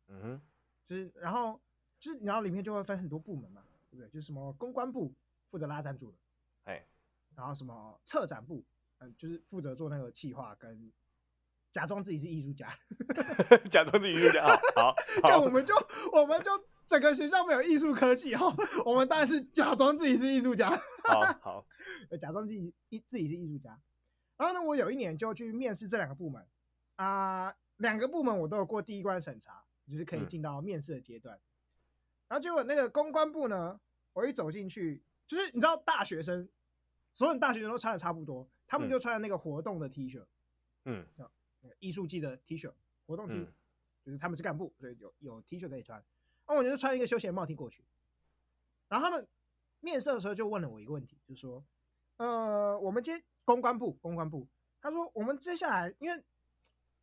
[0.09, 0.43] 嗯哼，
[0.85, 1.61] 就是然后
[2.01, 4.09] 就是然后里面就会分很多部门嘛，对不对？
[4.09, 5.15] 就是什么公关部
[5.53, 6.19] 负责拉赞助的，
[6.65, 6.85] 哎，
[7.37, 8.65] 然后什么策展部，
[8.99, 10.93] 嗯，就是负责做那个企划跟
[11.75, 12.71] 假装自己是艺术家，
[13.69, 15.75] 假装自己艺术家， 好，但我们就
[16.13, 16.53] 我们就
[16.87, 18.47] 整个学校没有艺术科技哈，
[18.87, 21.67] 我们当然是假装自己是艺术家，好好，
[22.21, 23.77] 假装自己一自己是艺术家。
[24.37, 26.47] 然后呢，我有一年就去面试这两个部门，
[26.95, 31.37] 啊、呃，两个部门我都有过第一关审查，就是可以进到面试的阶段。
[31.37, 31.43] 嗯、
[32.29, 33.81] 然后结果那个公关部呢，
[34.13, 36.49] 我一走进去，就是你知道大学生，
[37.15, 40.25] 所有大学生都穿的差不多，他们就穿那个活动的 T 恤，
[40.85, 41.05] 嗯，
[41.79, 42.73] 艺术季的 T 恤，
[43.07, 43.53] 活动 T，、嗯、
[44.05, 45.99] 就是他们是干部，所以有有 T 恤可以穿。
[46.47, 47.85] 然后我就穿一个休闲帽 T 过去，
[48.89, 49.27] 然后他们
[49.81, 51.65] 面试的时候就问了我一个问题，就是说，
[52.17, 53.23] 呃，我们今天。
[53.47, 54.49] 公关部，公关部，
[54.81, 56.25] 他说我们接下来，因为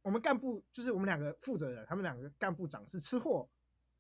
[0.02, 3.48] 我们干部就是我们两个负责人，他们两个干部长是吃货，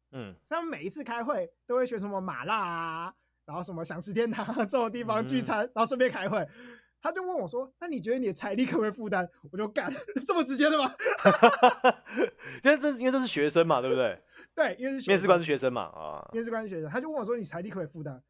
[0.09, 6.39] 嗯，他们每一次开会都会选什么麻辣啊，然后什么想吃天堂这种地方聚餐，嗯、然后顺便开会，
[7.01, 9.91] 他就问我说：“那你觉得你的财力可不可以负担？”我就干，
[10.25, 10.93] 这么直接的吗？
[12.63, 14.21] 因为这因为这是学生嘛，对不对？
[14.53, 18.21] 对，因为是面试官是学生嘛，啊，面试官是学生，他就问我说：“你财力可不可以负担？”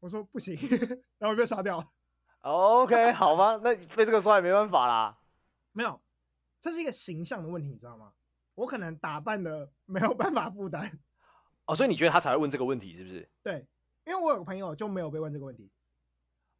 [0.00, 0.56] 我说：“不行。
[1.18, 1.88] ”然后我被刷掉了。
[2.42, 3.58] OK，好吗？
[3.62, 5.18] 那被这个刷也没办法啦。
[5.72, 6.00] 没有，
[6.60, 8.12] 这是一个形象的问题，你知道吗？
[8.54, 11.00] 我可能打扮的没有办法负担。
[11.64, 13.28] 哦，所以你觉得他才会问这个问题，是不是？
[13.42, 13.66] 对，
[14.04, 15.70] 因为我有个朋友就没有被问这个问题。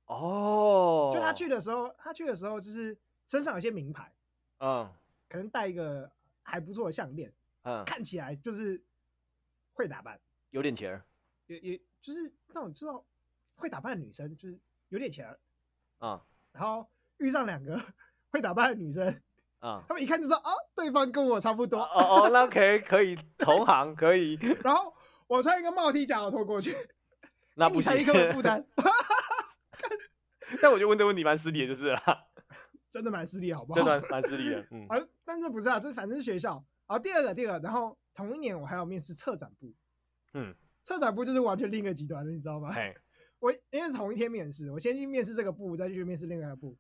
[0.06, 1.10] 哦。
[1.14, 4.12] 就他去的时候，他去的时候就是身上有些名牌，
[4.58, 4.90] 嗯，
[5.28, 6.10] 可能戴一个
[6.42, 8.82] 还不错的项链，嗯，看起来就是
[9.72, 11.02] 会打扮，有点钱，
[11.46, 13.04] 也也就是那种知道
[13.56, 15.26] 会打扮的女生，就是有点钱。
[15.98, 16.20] 啊，
[16.52, 16.86] 然后
[17.18, 17.80] 遇上两个
[18.30, 19.06] 会打扮的女生，
[19.60, 21.80] 啊，他们一看就说哦，对方跟我差不多。
[21.80, 24.34] 哦哦，那可以可以 同行可以。
[24.62, 24.92] 然后
[25.26, 26.76] 我穿一个帽 T 夹我拖过去，
[27.54, 28.62] 那不行，一个负担。
[30.60, 32.00] 但我就问这个问题蛮失礼的，就是了。
[32.90, 33.76] 真的蛮失礼，好不好？
[33.80, 34.66] 真的蛮失礼的。
[34.70, 35.80] 嗯， 啊，但是不是啊？
[35.80, 36.64] 这反正是学校。
[36.86, 39.74] 好，第二个，第二个，然后同一年我还要面试策展部。
[40.34, 42.70] 嗯，策展部就是完全另一个极端的，你知道吗？
[43.40, 46.78] 我因为同一天面试，我先去面试这个部，再去面试另外一个部，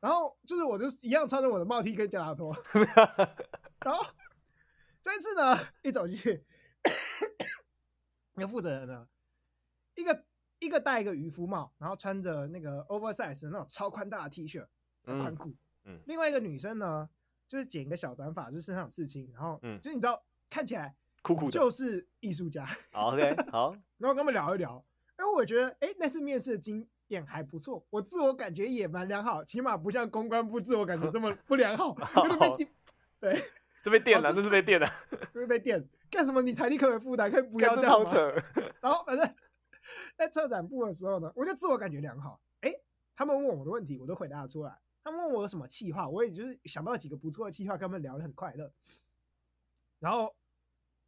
[0.00, 2.54] 然后就是我就一样穿着我的帽 T 跟夹脚拖，
[3.84, 4.04] 然后
[5.00, 6.44] 这一次呢，一走进去，
[8.34, 9.08] 那个负责人呢，
[9.94, 10.24] 一个
[10.64, 14.64] 一个戴一个渔夫帽，然后穿着那个 oversize 的那种超宽大的 T 恤，
[15.04, 15.52] 宽裤，
[15.84, 17.08] 嗯，另外一个女生呢，
[17.48, 22.64] 就是剪一个小短发，就是身上有刺青，然后，嗯，就你知道看起来酷酷的，就是艺术家。
[22.92, 24.84] 好，OK，好， 然后跟他们聊一聊。
[25.18, 32.70] 因为我觉得，哎，那次面试的经验还不错，我自我感觉也蛮良好，起码不像公关部自我感觉这么不良好， 有点被电，
[33.20, 33.44] 对，
[33.82, 34.92] 这被电了，这是被电了，
[35.32, 36.42] 这被电，干什么？
[36.42, 38.10] 你财力可以负担，可以不要这样吗？
[38.80, 39.34] 然后反正，
[40.16, 42.82] 在策展部的时候呢，我就自我感觉良好，哎、欸，
[43.14, 48.72] 他们问我的问题，我都回答得出来，他们问我有什么计划，我也就是想到几个不错的计划，跟他们聊得很快乐，
[49.98, 50.34] 然后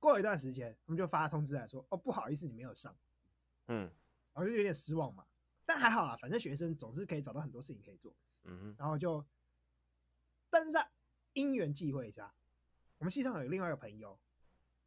[0.01, 2.95] 过了一段时间，他们就发通知来说，哦，不好意思，你没有上，
[3.69, 3.91] 嗯，
[4.33, 5.25] 然后就有点失望嘛。
[5.67, 8.15] 但还好啦，反正学生总是可以找到很多事情可以做。
[8.43, 9.25] 嗯哼，然后就，
[10.51, 10.87] 但是在
[11.33, 12.35] 因缘际会下，
[12.99, 14.19] 我们系上有另外一个朋友，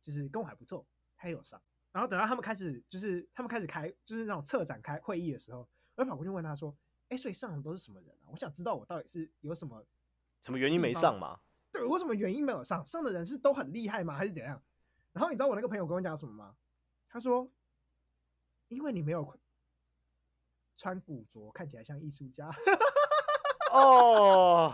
[0.03, 1.59] 就是跟我还不错，他有上。
[1.91, 6.75] 然后等到他们开始，就是他们开始开，就是那种策展开会议的时候，我就跑过去问他说
[7.09, 8.29] ：“哎，所以上的都是什么人啊？
[8.31, 9.85] 我想知道我到底是有什么
[10.43, 11.39] 什么原因没上吗？
[11.71, 12.85] 对，我什么原因没有上？
[12.85, 14.15] 上的人是都很厉害吗？
[14.15, 14.61] 还是怎样？”
[15.13, 16.55] 然后你知道我那个朋友跟我讲什么吗？
[17.09, 17.51] 他说
[18.69, 19.37] ：“因为你没有。”
[20.79, 22.47] 穿古着看起来像艺术家，
[23.73, 24.71] 哦，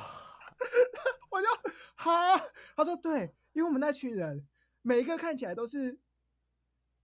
[1.31, 1.47] 我就
[1.95, 2.37] 哈，
[2.75, 4.45] 他说对，因为我们那群人
[4.81, 5.97] 每一个看起来都是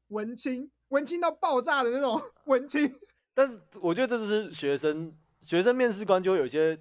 [0.09, 2.99] 文青，文青到爆炸的那种文青。
[3.33, 6.79] 但是我觉得这就是学生，学生面试官就会有一些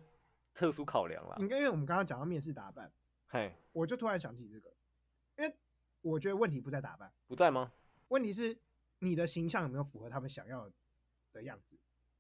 [0.53, 1.37] 特殊考量了。
[1.39, 2.93] 应该因为我们刚刚讲到面试打扮，
[3.29, 4.75] 嘿，我就突然想起这个，
[5.37, 5.57] 因为
[6.01, 7.73] 我觉得问题不在打扮，不在吗？
[8.09, 8.59] 问题是
[8.99, 10.69] 你的形象有没有符合他们想要
[11.33, 11.79] 的样子。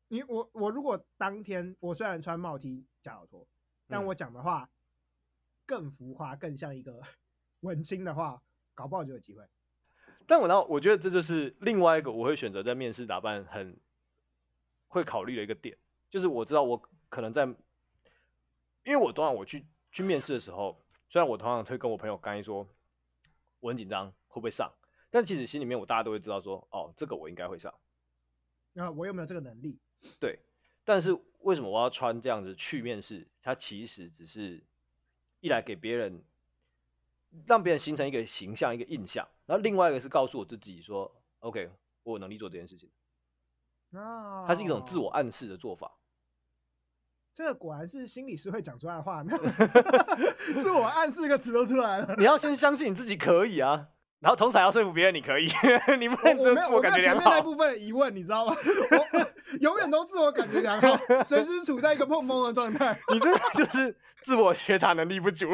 [0.08, 3.48] 你我我如果当天我虽然穿帽 T 假脚拖，
[3.88, 4.70] 但我讲的话
[5.66, 7.02] 更浮夸，更像一个
[7.60, 8.42] 文青的话，
[8.74, 9.42] 搞不好就有机会。
[10.28, 13.78] 但我呢，我觉得这就是另外一个我会选择在面试打扮很
[14.86, 15.78] 会考虑的一个点，
[16.10, 17.46] 就是我知道我可能在，
[18.84, 22.68] 因为我通常我去去面试的时候，虽然我通常会跟我朋友干一说
[23.60, 24.70] 我很紧张会不会上，
[25.10, 27.72] 但其实心里面我大家都会知道说，哦，这个我应该会上。
[28.74, 29.78] 那我有没有这个能力？
[30.20, 30.40] 对，
[30.84, 33.26] 但是为什么我要穿这样子去面试？
[33.42, 34.62] 它其实只是
[35.40, 36.22] 一来给别人，
[37.46, 41.70] 让别人形成一个形象、一个印象，然后另外一个是告诉我自己说：“OK，
[42.02, 42.90] 我有能力做这件事情。
[43.96, 45.90] ”哦，它是一种自我暗示的做法。
[47.34, 49.24] 这个果然是心理师会讲出来的话，
[50.60, 52.14] 自我暗示这个词都出来了。
[52.18, 53.88] 你要先相信你自己可以啊。
[54.20, 55.46] 然后同时还要说服别人你可以，
[55.98, 56.74] 你不能自我感觉良好。
[56.74, 58.54] 我没有前面那部分疑问，你知道吗？
[58.90, 63.00] 我永远都自我感觉良好，随时处在一个碰碰的状态。
[63.14, 65.46] 你这就是自我觉察能力不足，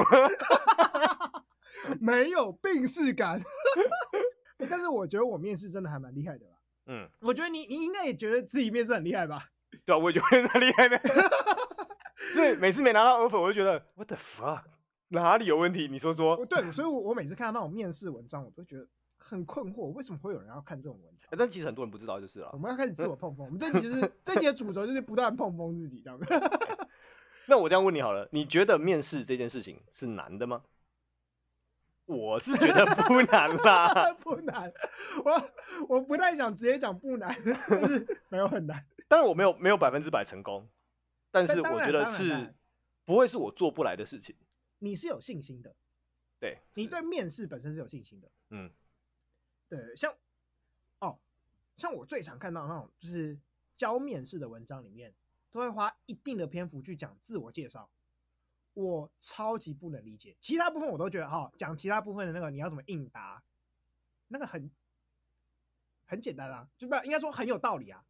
[2.00, 3.40] 没有病识感。
[4.70, 6.52] 但是我觉得我面试真的还蛮厉害的吧？
[6.86, 9.48] 嗯，我觉得你你应该也觉得自己面试很厉害吧？
[9.84, 10.98] 对啊，我也觉得很厉害的。
[12.34, 14.62] 对，每次没拿到 offer，我就觉得 What the fuck。
[15.08, 15.88] 哪里有问题？
[15.88, 16.44] 你说说。
[16.46, 21.28] 对，所以，我我每次看到那种面试文章，我都觉得很困惑，为什么会有人要看这种文章？
[21.36, 22.50] 但其实很多人不知道，就是了。
[22.52, 23.44] 我们要开始自我 碰碰。
[23.44, 26.26] 我们这集就是这集的主轴，就是不断碰碰自己，这样子。
[27.46, 30.62] 那我这样问你好了，你觉得面试这件事情是难的吗？
[32.06, 34.72] 我是觉得不难啦， 不难。
[35.24, 35.50] 我
[35.88, 37.34] 我不太想直接讲不难，
[37.68, 38.86] 但是 没有很难。
[39.08, 40.68] 当然我没有没有百分之百成功，
[41.30, 42.54] 但是我觉得是
[43.04, 44.36] 不会是我做不来的事情。
[44.78, 45.74] 你是有信心的，
[46.38, 48.70] 对，你对面试本身是有信心的，嗯，
[49.68, 50.14] 对，像
[51.00, 51.18] 哦，
[51.76, 53.38] 像我最常看到那种就是
[53.76, 55.14] 教面试的文章里面，
[55.50, 57.90] 都会花一定的篇幅去讲自我介绍，
[58.74, 63.42] 我超级不能理解，其他部分我都觉得哈，讲其他部分的那个你要怎么应答，
[64.28, 64.70] 那个很
[66.04, 68.04] 很简单啊，就不应该说很有道理啊，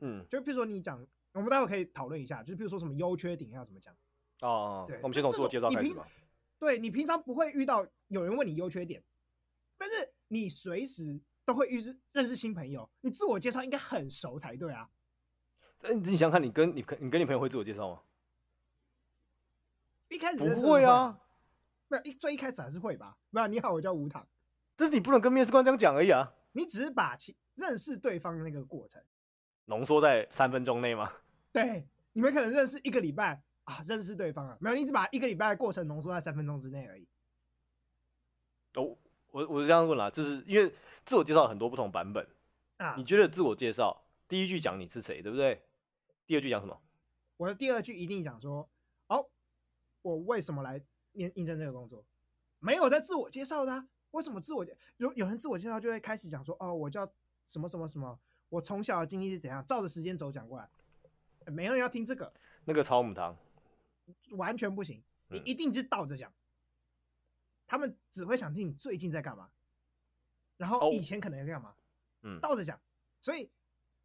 [0.00, 3.94] 嗯，就比如说你讲，我们待会可以讨论一下，就比如说什么优缺点要怎么讲。
[4.40, 6.06] 哦，对，我们先从自我介绍开始吧。
[6.58, 9.02] 对，你平常不会遇到有人问你优缺点，
[9.78, 14.90] 但是你随时都会遇识认识新朋友，你自我介绍应该很熟才对啊。
[15.80, 18.00] 那你想想看，你跟你你跟你朋友会自我介绍吗？
[20.14, 21.18] 一开始不会啊，
[21.88, 23.16] 没有一最一开始还是会吧。
[23.30, 24.26] 没有，你好，我叫吴糖。
[24.76, 26.32] 但是你不能跟面试官这样讲而已啊。
[26.52, 29.02] 你只是把其认识对方的那个过程
[29.66, 31.12] 浓缩在三分钟内吗？
[31.52, 33.42] 对，你们可能认识一个礼拜。
[33.64, 37.08] 啊，认识对方啊，没有，你只把一个礼拜的过程浓缩在三分钟之内而已。
[38.74, 38.94] 哦，
[39.30, 40.70] 我我是这样问啦，就是因为
[41.06, 42.28] 自我介绍很多不同版本
[42.76, 45.62] 啊，你觉得自我介绍第一句讲你是谁，对不对？
[46.26, 46.78] 第二句讲什么？
[47.38, 48.68] 我的第二句一定讲说，
[49.06, 49.26] 哦，
[50.04, 50.78] 我为什么来
[51.12, 52.04] 面应征这个工作？
[52.58, 57.10] 没有在自我介绍的啊，为什么自我介有有人自我介绍就会开始讲说，哦，我叫
[57.48, 58.18] 什么什么什么，
[58.50, 60.68] 我从小的经历是怎样，照着时间轴讲过来，
[61.46, 62.32] 没有人要听这个，
[62.66, 63.34] 那个超母汤。
[64.32, 66.30] 完全不行，你一定是倒着讲。
[66.30, 66.34] 嗯、
[67.66, 69.50] 他们只会想听你最近在干嘛，
[70.58, 71.74] 然后以前可能在干嘛，
[72.20, 72.78] 嗯，倒着讲。
[73.22, 73.50] 所以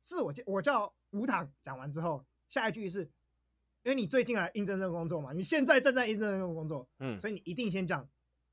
[0.02, 3.12] 自我介我叫吴糖，讲完之后，下一句是，
[3.84, 8.08] 因为你最近来应征这个工作嘛，你现在正在应征这个工作，嗯，所以你一定先讲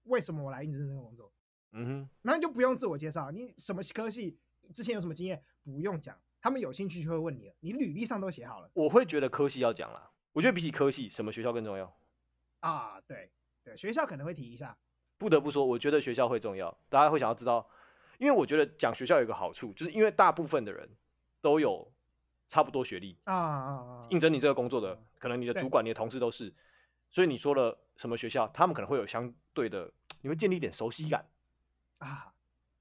[0.05, 1.33] 为什么我来应征这个工作，
[1.73, 4.39] 嗯哼，然后你就不用自我介绍，你什么科系，
[4.73, 8.71] 之前有什么经验，不用讲，他们有兴趣就会问你了，你履历上都写好了。
[8.73, 11.93] 我会觉得科系要讲啦，我觉得比起科系，什么学校更重要？
[12.61, 13.31] 啊，对
[13.65, 14.77] 对，学校可能会提一下。
[15.19, 17.69] 不得不说，我觉得学校会重要，大家会想要知道，
[18.19, 20.89] 因为我觉得讲学校有一个好处，就是因为大部分的人
[21.41, 21.91] 都有
[22.49, 26.55] 差不多学历啊啊啊，应征你这个工作的，可能你的主管、你的同事都是，
[27.11, 31.27] 所以你说了什么学校，他们可能会有相对的，你会建立一点熟悉感。
[31.99, 32.33] 啊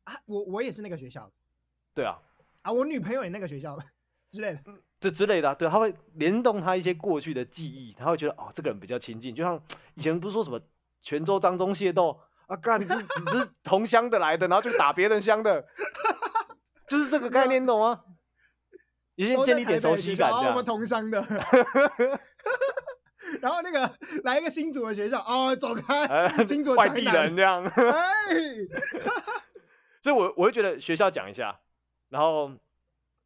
[0.03, 1.31] 啊，我我也是那个学校，
[1.95, 2.19] 对啊，
[2.61, 3.79] 啊，我女朋友也那个学校
[4.29, 4.61] 之类的，
[4.99, 9.59] 这之类的、啊，对，他会联动他一些过去的记忆，他会觉得哦，这个人比较亲近，就像
[9.95, 10.61] 以前不是说什么。
[11.01, 15.67] 泉州漳州械斗啊，干你是你是同乡的来的，然后就打别人乡的，
[16.89, 18.03] 就是这个概念，懂吗？
[19.15, 20.51] 已经建立点熟悉感，这样。
[20.51, 21.21] 我们同乡的，
[23.41, 23.91] 然后那个
[24.23, 27.63] 来一个新组的学校，哦，走开， 呃、 新竹外地人这样。
[30.01, 31.59] 所以我，我我会觉得学校讲一下，
[32.09, 32.51] 然后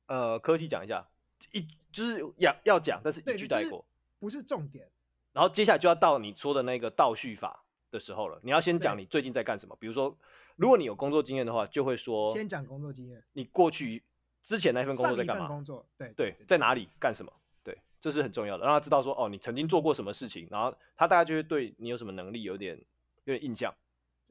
[0.07, 1.07] 呃，科技讲一下，
[1.51, 3.85] 一就是要要讲，但是一句带过，
[4.19, 4.87] 不是重点。
[5.33, 9.75] 然后接下来就要到你说的那个倒叙法的时候了，你要先讲你最近在干什么。
[9.79, 10.17] 比如说，
[10.55, 13.23] 如果你有工作经验的话，就会说先讲工作经验。
[13.33, 14.03] 你过去
[14.43, 15.47] 之前那份工作在干嘛？
[15.47, 17.31] 工作对对，对，在哪里干什么？
[17.63, 22.77] 对，这是很重要的，让他知道说哦，你曾经做过什么事情，然后他大概就会对你有什么能力有点
[23.25, 23.73] 有点印象。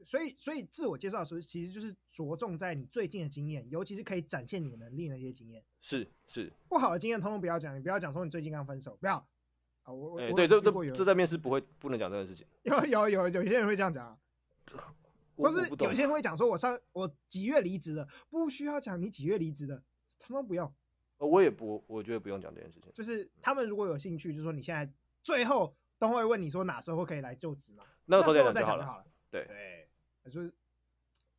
[0.05, 5.61] 所以，所以自我介绍的时候，其实就是着重在你最近的经验，尤其是可以展现你的能力的那些经验。
[5.81, 9.27] 是是，不好的经验通通不要讲，你不要讲说你最近刚分手，不要。
[10.19, 12.45] 哎、欸，对，这这这在面试不会不能讲这个事情。
[12.63, 14.17] 有有有有些人会这样讲，
[15.35, 19.81] 或是有些人会讲说，我上我几月离职的，不需要讲你几月离职的，
[20.19, 20.71] 通通不用。
[21.17, 22.91] 我也不，我觉得不用讲这件事情。
[22.93, 24.89] 就是他们如果有兴趣，就是说你现在
[25.21, 29.03] 最后都会问你说哪时候可以来就职嘛，那个时候再讲就好了。
[29.29, 29.89] 对对，
[30.31, 30.53] 就是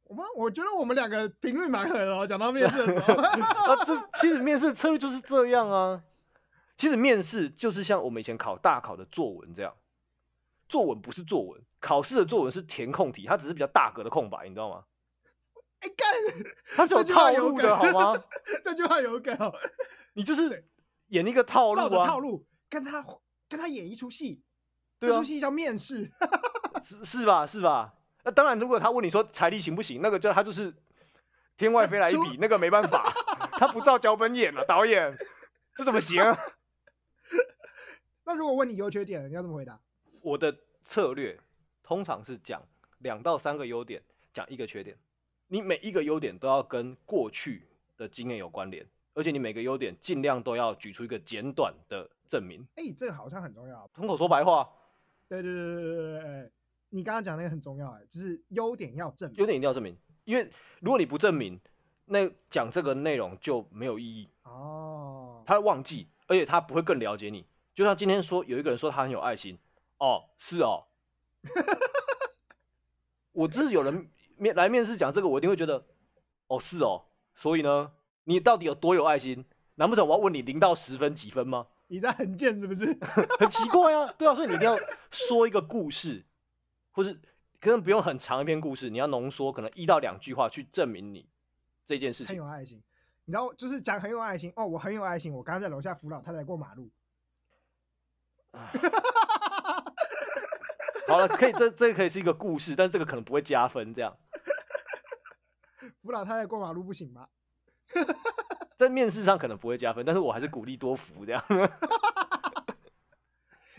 [0.02, 6.04] 我们我觉得我们两个频率蛮合的哦，讲到面试的时候， 啊，这其实面试策略就是这样啊。
[6.76, 9.74] 其实面试就是像我们以前考大考的作文这样，
[10.68, 14.84] 作文不是作文，考试的作文是填空题，它只是比较大格的空白，你知道吗？
[15.80, 16.44] 哎干，
[16.76, 18.22] 他是有套路的好吗？
[18.62, 19.36] 这句话有梗，
[20.14, 20.64] 你就是
[21.08, 23.04] 演一个套路啊，照着套路跟他
[23.48, 24.42] 跟他演一出戏，
[25.00, 26.10] 这出戏叫面试，
[26.84, 27.46] 是是吧？
[27.46, 27.94] 是吧？
[28.24, 30.74] 那当然，如果他问你说财力行不行，那个就他就是
[31.56, 33.02] 天外飞来一笔，那个没办法，
[33.52, 35.16] 他不照脚本演了，导演
[35.76, 36.22] 这怎么行？
[38.24, 39.80] 那如果问你优缺点，你要怎么回答？
[40.20, 41.40] 我的策略
[41.82, 42.62] 通常是讲
[42.98, 44.02] 两到三个优点，
[44.34, 44.96] 讲一个缺点。
[45.52, 47.64] 你每一个优点都要跟过去
[47.96, 52.64] 的经验有关联，而且你每个优点尽量都要举出一个简短的证明。
[52.76, 53.90] 哎、欸，这个好像很重要。
[53.92, 54.70] 通口说白话。
[55.28, 56.50] 对对对对对对对，
[56.90, 59.38] 你刚刚讲那个很重要，哎，就是优点要证明。
[59.38, 61.60] 优点一定要证明，因为如果你不证明，
[62.04, 64.28] 那讲这个内容就没有意义。
[64.44, 65.42] 哦。
[65.44, 67.44] 他会忘记，而且他不会更了解你。
[67.74, 69.58] 就像今天说有一个人说他很有爱心，
[69.98, 70.84] 哦，是哦，
[73.32, 74.08] 我就是有人
[74.40, 75.84] 面来面试讲这个，我一定会觉得，
[76.48, 77.92] 哦，是哦，所以呢，
[78.24, 79.44] 你到底有多有爱心？
[79.76, 81.66] 难不成我要问你零到十分几分吗？
[81.86, 82.86] 你在很贱是不是？
[83.38, 84.78] 很奇怪啊，对啊，所以你一定要
[85.10, 86.24] 说一个故事，
[86.92, 87.14] 或是
[87.60, 91.28] 可能不用很长一篇故事，你要浓缩可能一到两句话去证明你
[91.86, 92.82] 这件事情很有爱心。
[93.24, 96.90] 你知道，就是讲很有爱心哦，我很有爱心，我刚刚在楼下扶老太太过马路。
[101.06, 103.92] 好了，可以，这这个可以是一个故事，但是这个可能不会加分。
[103.94, 104.16] 这样，
[106.02, 107.28] 扶老太太过马路不行吗？
[108.78, 111.44] 在面试上可能不会加分，但是我还是鼓励多扶这样。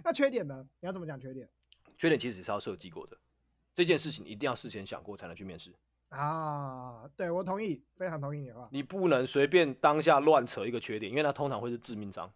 [0.03, 0.67] 那缺点呢？
[0.79, 1.49] 你要怎么讲缺点？
[1.97, 3.17] 缺点其实是要设计过的，
[3.73, 5.73] 这件事情一定要事先想过才能去面试
[6.09, 7.09] 啊。
[7.15, 8.67] 对，我同意，非常同意你的话。
[8.71, 12.31] 你不能随便当下乱扯一个缺点，因为它通常会是致命伤。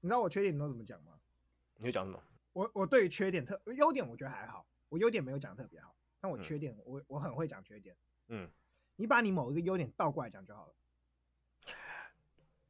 [0.00, 1.12] 你知道我缺点你都怎么讲吗？
[1.76, 2.20] 你会讲什么？
[2.52, 7.94] 我我对于缺点特优点我觉得还好，我优点没有讲特别好，但我缺点、嗯、我我很会讲缺点。
[8.28, 8.48] 嗯，
[8.98, 10.74] 你把你某一个优点倒过来讲就好了。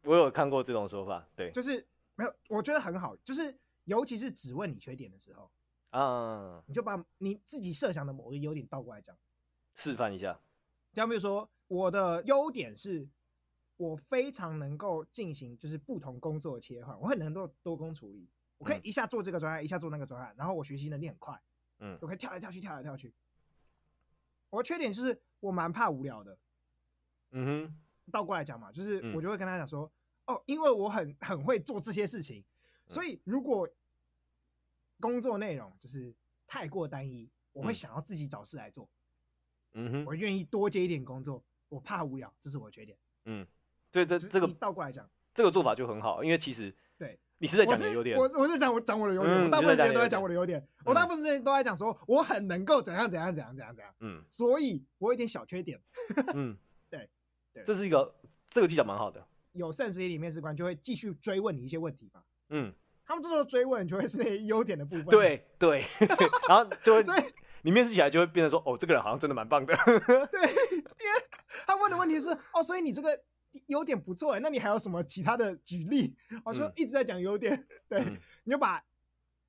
[0.03, 5.51] 我有看过这种说法，对，就是没有，我觉得很好，就是尤其是只问你缺点的时候
[5.91, 9.17] 啊，你就把你自己设想的某个优点倒过来讲，
[9.75, 10.39] 示范一下。
[10.93, 13.09] 就比如说，我的优点是
[13.77, 18.29] 我非常能够进行就是不同工作的切换，我很能够多工处理。
[18.59, 21.41] 我可以一下做这个专案，嗯、一下做那个专案，然后我学习能力很快，
[21.79, 23.15] 嗯，我可以跳来跳去，跳来跳去。
[24.51, 26.39] 我的缺点就是我蛮怕无聊的，
[27.31, 27.81] 嗯哼。
[28.11, 29.93] 倒过来讲嘛，就是我就会跟他讲说，
[30.25, 32.43] 哦，因为我很很会做这些事情，
[32.87, 33.69] 所以如果
[34.99, 36.15] 工作内容就是
[36.47, 38.89] 太过单一，我会想要自己找事来做。
[39.73, 42.97] 嗯哼，我愿意多接一点工作，我怕无聊，这是我的缺点。
[43.27, 43.47] 嗯，
[43.91, 47.21] 对，这这个倒过来讲，这个做法就很好，因为其实对。
[47.41, 55.81] 你是在讲优点，我我是讲我讲我的优点，嗯、我大部分时间都在讲我的优点，我大部分时间都在讲说我很能够怎样怎样怎样怎样怎样，嗯，所以我有点小缺点，
[56.35, 56.57] 嗯，
[56.91, 57.09] 对，
[57.53, 58.13] 对，这是一个
[58.51, 62.73] 这个技巧蛮好的，有善实力面试官就会继续追问你一些问题嘛，嗯，
[63.07, 65.85] 他们这时候追问就会是那些优点的部分，对对，
[66.49, 67.23] 然后就会，所以
[67.63, 71.23] 你面试起来就会变成说，哦，这个人好像真的蛮棒的，对，因为
[71.67, 73.23] 他问的问题是，哦，所以你这个。
[73.67, 76.17] 优点不错哎，那你还有什么其他的举例？
[76.45, 78.83] 我说一直在讲优点， 嗯、对，嗯、你就把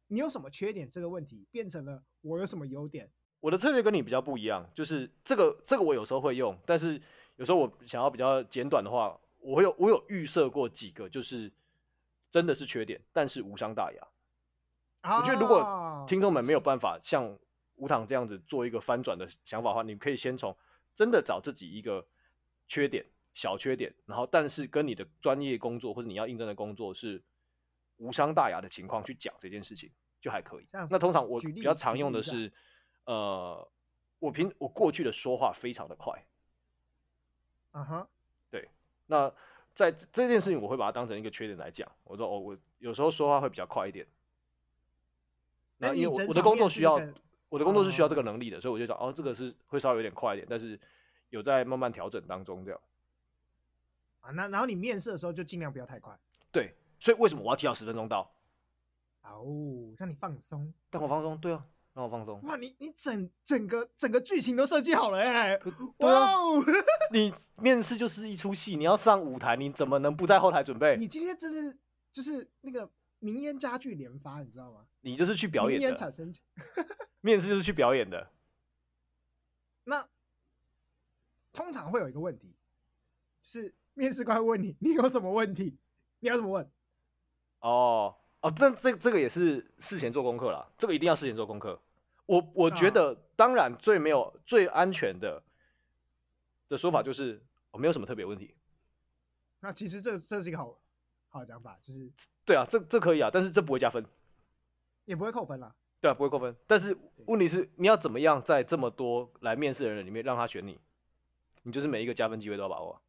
[0.08, 3.10] 你有什么缺点这个问题变成了我有什么优点。
[3.40, 7.02] 我的策略跟你比较不一样，就是这个这个我有时候会用，但是
[7.38, 11.52] 有时候我想要比较简短的话，我有我有预设过几个，就是
[12.32, 14.08] 真的是缺点，但是无伤大雅。
[15.02, 17.40] 啊、我觉得如果听众们没有办法像
[17.76, 20.58] 吴糖这样子做一个翻转的想法的话，你可以先从
[20.98, 22.06] 真的找自己一个
[22.68, 23.06] 缺点。
[23.34, 27.22] 小缺点，然后但是跟你的专业工作或者你要应征的工作是
[27.98, 30.68] 无伤大雅的情况去讲这件事情就还可以。
[30.72, 32.52] 那通常我比较常用的是，
[33.06, 33.70] 呃，
[34.20, 36.26] 我平我过去的说话非常的快。
[37.72, 38.08] 啊哈、uh，huh.
[38.50, 38.68] 对。
[39.08, 39.32] 那
[39.76, 41.90] 在这件事情我会把它当成一个缺点来讲。
[42.04, 44.06] 我说哦，我有时候说话会比较快一点。
[45.78, 47.00] 那因为我我的工作需要，
[47.48, 48.62] 我的工作是需要这个能力的，uh.
[48.62, 50.80] 所以我就讲哦，这个是会稍微有点快一点，但是
[51.30, 52.82] 有在慢慢调整当中这样。
[54.30, 56.18] 啊，那然后你面试的时候就尽量不要太快。
[56.52, 58.32] 对，所以为什么我要提早十分钟到？
[59.24, 60.72] 哦，让你放松。
[60.92, 62.42] 让我放松，对啊，让我放松。
[62.44, 65.58] 哇，你你整整个整个剧情都设计好了哎、欸！
[65.98, 66.64] 对啊，哇
[67.12, 70.96] 你面试就是一出戏，你要上舞台，你怎么能不在后台准备？
[70.98, 71.78] 你今天这是
[72.12, 74.86] 就是那个名言佳句连发，你知道吗？
[75.02, 75.88] 你就是去表演的。
[75.88, 76.32] 名言产生。
[77.22, 78.32] 面试就是去表演的。
[79.84, 80.08] 那
[81.52, 82.56] 通常会有一个问题
[83.44, 83.74] 是。
[83.94, 85.78] 面试官问你，你有什么问题？
[86.20, 86.70] 你要怎么问？
[87.60, 91.82] 哦哦，这这这个也是事前做功课啦，这个一定要事前做功课。
[92.26, 95.44] 我我觉得，当然最没有最安全的
[96.70, 98.56] 的说法就是我没有什么特别问题。
[99.60, 100.80] 那其实这这是一个好
[101.28, 102.10] 好的讲法，就是
[102.46, 104.06] 对啊，这这可以啊，但是这不会加分，
[105.06, 105.76] 也不会扣分啦。
[106.00, 106.56] 对啊，不会扣分。
[106.66, 110.80] 但是问题是你要怎么样在这么多来面试的人里面让他选你？
[111.64, 113.02] 你就是每一个加分机会都要把握。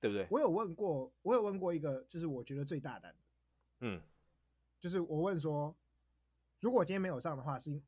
[0.00, 0.26] 对不对？
[0.30, 3.18] 我有问过，我有问过一个，就是我觉得最大胆的，
[3.80, 4.00] 嗯，
[4.80, 5.76] 就是我问说，
[6.58, 7.80] 如果今天没有上的话，是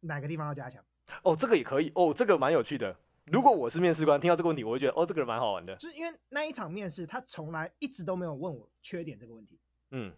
[0.00, 0.84] 哪个地方要加强？
[1.22, 2.96] 哦，这个也可以，哦，这个蛮有趣的。
[3.26, 5.76] 如果我是面试官，听到这个问题，我会觉得，哦，这个人蛮好玩的。
[5.76, 9.60] 就是因为那一场面试，他从来一直都没有问我缺点这个问题，
[9.92, 10.12] 嗯，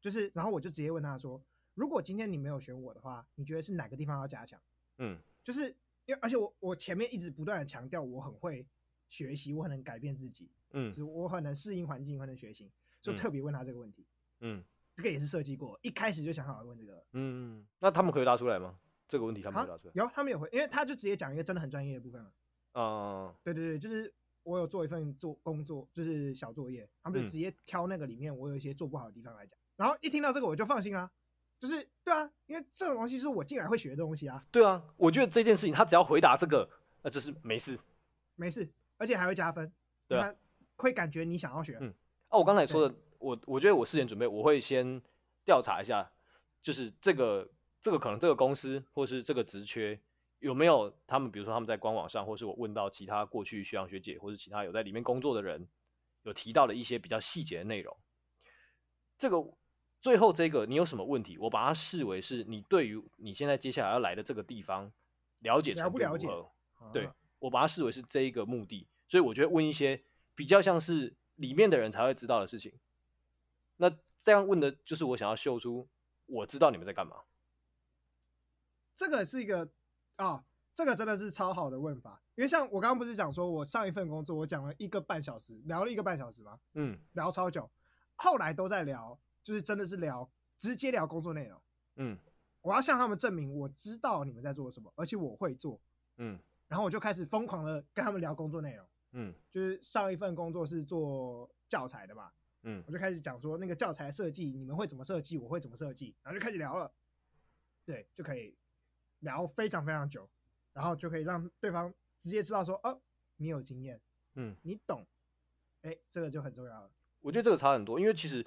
[0.00, 1.40] 就是，然后我就直接问他说，
[1.74, 4.60] 如果今天你没有选我的话，你觉得是哪个地方要加强？
[4.98, 5.68] 嗯，就是
[6.06, 8.66] 因为，而且我我前面一直不断的强调，我很会。
[9.12, 14.06] 学习，我很能改变自己，嗯，就是我很能适应环境，很能学习，所以特别问他这个问题，
[14.40, 14.64] 嗯，
[14.96, 18.74] 这个也是设计过，一开始就想好了问这个，嗯，那他们可以答出来吗？
[19.06, 19.92] 这个问题他们回答出来？
[19.94, 22.32] 有，他们也会，因为他就直接讲一个真的很专业的部分嘛，
[22.72, 24.10] 嗯，对对对，就是
[24.44, 31.10] 我有做一份做工作，就是小作业，他们就直接挑那个里面我有一些做不好的地方来讲，然后一听到这个我就放心啦，
[31.58, 36.66] 就是对啊，因为这种东西是我进来会学的东西啊，对啊，我觉得这件事情他只要回答这个，
[37.02, 37.78] 那就是没事，
[38.36, 38.66] 没事。
[39.02, 39.72] 而且还会加分，
[40.06, 40.32] 对啊，
[40.76, 41.76] 会感觉你想要学。
[41.80, 41.88] 嗯，
[42.28, 45.02] 哦、啊，我刚才说的，我我觉得我事前准备，我会先
[45.44, 46.08] 调查一下，
[46.62, 47.50] 就是这个
[47.80, 49.98] 这个可能这个公司或是这个职缺
[50.38, 55.66] 有没有他们，比如说他们在官网上，或是我问到其他过去学长学姐或是其他有在里面工作的人，
[56.22, 57.96] 有提到的一些比较细节的内容。
[59.18, 59.44] 这个
[60.00, 61.38] 最后这个你有什么问题？
[61.38, 64.92] 我把它视为是你对于你现在接下来要来的这个地方
[65.40, 66.12] 了解程度如何？
[66.12, 66.92] 了不了解？
[66.92, 67.08] 对，
[67.42, 68.86] 我把它视为是这一个目的。
[69.08, 70.02] 所以我觉得问一些
[70.34, 72.72] 比较像是里面的人才会知道的事情，
[73.76, 73.90] 那
[74.24, 75.86] 这样问的就是我想要秀出
[76.26, 77.16] 我知道你们在干嘛。
[78.94, 79.68] 这个是一个
[80.16, 86.58] 啊、哦，这个真的是超好的问法，因为像我刚刚不是讲说我上一份工作我讲了一个半小时，聊了一个半小时吗？
[86.74, 87.68] 嗯，聊超久，
[88.16, 91.60] 后来都在聊，就是真的是聊直接聊工作内容。
[91.96, 92.18] 嗯，
[92.62, 95.78] 我要向他们证明我知道你们在做什么，而且我会做。
[96.16, 96.38] 嗯，
[96.72, 98.86] 然后我就开始疯狂的跟他们聊工作内容。
[99.10, 106.90] 嗯，就是上一份工作是做教材的嘛，嗯，我就开始讲说那个教材设计你们会怎么设计，我会怎么设计，然后就开始聊了，
[107.84, 108.56] 对，就可以
[109.18, 110.26] 聊非常非常久，
[110.72, 112.98] 然后就可以让对方直接知道说，哦，
[113.36, 114.00] 你有经验，
[114.36, 115.06] 嗯，你懂，
[115.82, 116.90] 哎，这个就很重要了。
[117.20, 118.46] 我觉得这个差很多，因为其实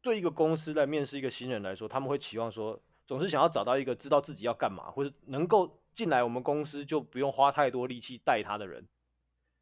[0.00, 8.86] 对一个公司来面试一个新人来说，他们会期望说，总是想要找到一个知道自己要干嘛，或者能够进来我们公司就不用花太多力气带他的人。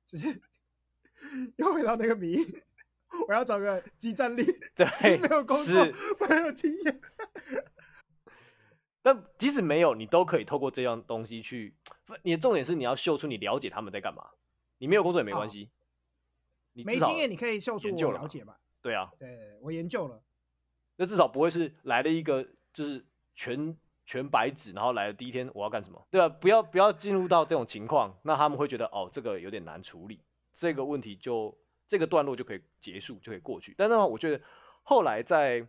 [0.07, 0.41] 就是
[1.57, 2.37] 又回到那个谜，
[3.27, 5.85] 我要找个激战力，对，没有工作，
[6.29, 7.01] 没有经验。
[9.03, 11.75] 但即使没有，你都可以透过这样东西去。
[12.23, 14.31] 你的重点是你要秀出你了解他们在干嘛。
[14.79, 15.69] 你没有工作也没关系，哦、
[16.73, 18.57] 你没经验你可以秀出我了解嘛？
[18.83, 20.23] 对啊，对，我研究了。
[20.97, 23.05] 那至少不会是来了一个就是
[23.35, 26.07] 全全白纸，然后来了第一天我要干什么？
[26.11, 30.21] 对啊，不要不要进入到这种情况，那他们会觉得哦，这个有点难处理，
[30.55, 31.57] 这个问题就
[31.89, 33.75] 这个段落就可以结束，就可以过去。
[33.77, 34.43] 但是我觉得
[34.83, 35.67] 后来在。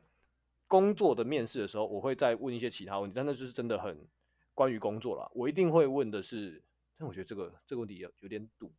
[0.67, 4.07] 工作的面试的时候，我会再问一些其他问题，但那就是真的很
[4.55, 5.31] 关于工作了。
[5.35, 6.59] 我一定会问的是，
[6.97, 8.73] 但我觉得这个这个问题有有点堵，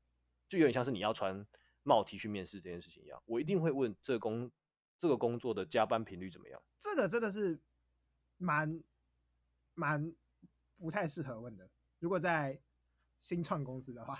[0.48, 1.46] 就有点像是你要穿
[1.84, 3.22] 帽 T 去面试这件事情一样。
[3.24, 4.50] 我一定会问这个工
[4.98, 6.60] 这个工作的加班频率怎么样？
[6.76, 7.56] 这个真的是
[8.38, 8.82] 蛮
[9.74, 10.12] 蛮
[10.78, 11.68] 不太适合问的。
[11.98, 12.58] 如果在
[13.20, 14.18] 新创公司的话，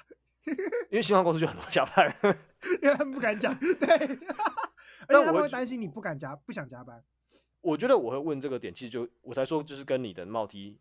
[0.91, 2.17] 因为新创公司就很多加班，
[2.83, 3.89] 因为他们不敢讲， 对，
[5.09, 7.05] 而且他们会担心你不敢加，不想加班。
[7.61, 10.79] 我觉得我会问这个点，其实就我才说，就是跟你的帽 T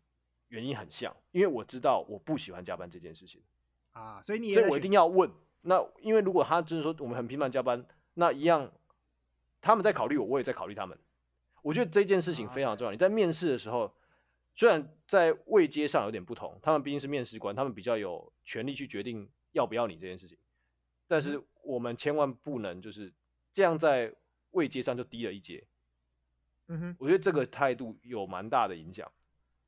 [0.48, 3.42] 原因很像，因为我知道我不喜欢加班这件事情
[3.92, 5.30] 啊，所以你，所以我一定要问。
[5.62, 7.84] 那因为如果他就是说我们很频繁加班，
[8.14, 8.72] 那一样
[9.60, 10.96] 他们在考虑我，我也在考虑他们。
[11.66, 12.92] 我觉得这件事情非常重要。
[12.92, 13.92] 你在面试的时候，
[14.54, 20.38] 虽然在位阶上有点不同，他们毕竟是面试官，他们比较有权利去决定要不要你这件事情，
[21.08, 23.12] 但是我们千万不能就是
[23.52, 24.14] 这样在
[24.52, 25.64] 位阶上就低了一阶。
[26.68, 29.10] 嗯哼，我觉得这个态度有蛮大的影响。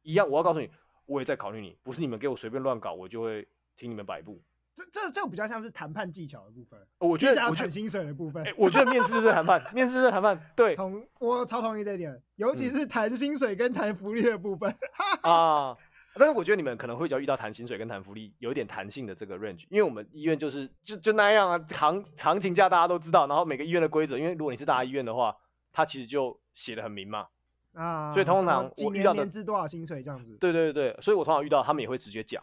[0.02, 0.70] 一样，我要告诉你，
[1.04, 4.40] 我也在考虑你，不是你们给我随便乱搞，我就会听你们摆布。
[4.78, 6.78] 这这这个比较像是谈判技巧的部分。
[6.98, 8.42] 我觉得，我谈薪水的部分。
[8.44, 10.38] 欸、我觉得面试是谈判， 面试是谈判。
[10.54, 14.74] 对，同我超同意这一点，尤其是谈薪水跟谈福利的部分。
[15.22, 15.76] 嗯、啊，
[16.14, 25.36] 但是我觉得你们可能会比较遇到谈薪水跟谈福利有一点弹性的这个 range，因为我们医院就是就就那样啊，行行情价大家都知道，然后每个医院的规则，因为如果你是大医院的话，
[25.72, 26.40] 它其实就。
[26.58, 27.28] 写的很明嘛，
[27.74, 32.42] 啊，所以通常我遇到的年资多少薪水这样子，对对对对，所以我通常遇到他们也会直接讲，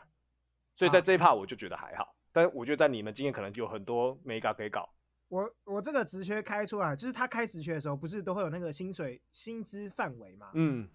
[0.77, 4.89] 所以在这一 part 我就觉得还好，啊、但我觉得在你们经验可能就有很多眉角可以搞。
[5.29, 10.51] 我我这个职缺开出来，就是他开职缺的时候，不是都会有那个薪水薪资范围吗？
[10.53, 10.89] 嗯，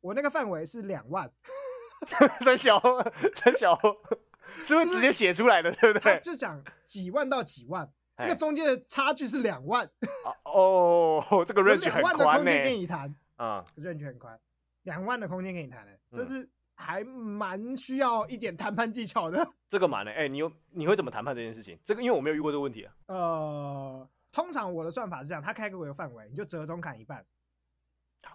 [0.00, 1.28] 我那个范围是两万，
[2.44, 2.80] 真小
[3.34, 3.76] 真小，
[4.62, 5.72] 是不是直接写出来的？
[5.72, 6.20] 对不对？
[6.22, 7.92] 就讲几万到几万。
[8.16, 9.90] 那个中间的差距是两万
[10.44, 14.38] 哦， 这个 range 两万的空间给你谈啊，range 很宽，
[14.84, 19.46] 两万的空间给你谈的，这是还蛮需要一点谈判技巧的。
[19.70, 21.78] 这个蛮呢，哎，你有你会怎么谈判这件事情？
[21.84, 22.94] 这个因为我没有遇过这个问题啊。
[23.06, 27.24] 呃，通常我的算法是这样，他开给我一个范围，你就折中砍一半。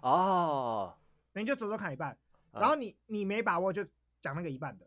[0.02, 0.96] 哦，
[1.32, 2.16] 那你就折中砍一半，
[2.52, 3.84] 然后你你没把握就
[4.20, 4.86] 讲那个一半的。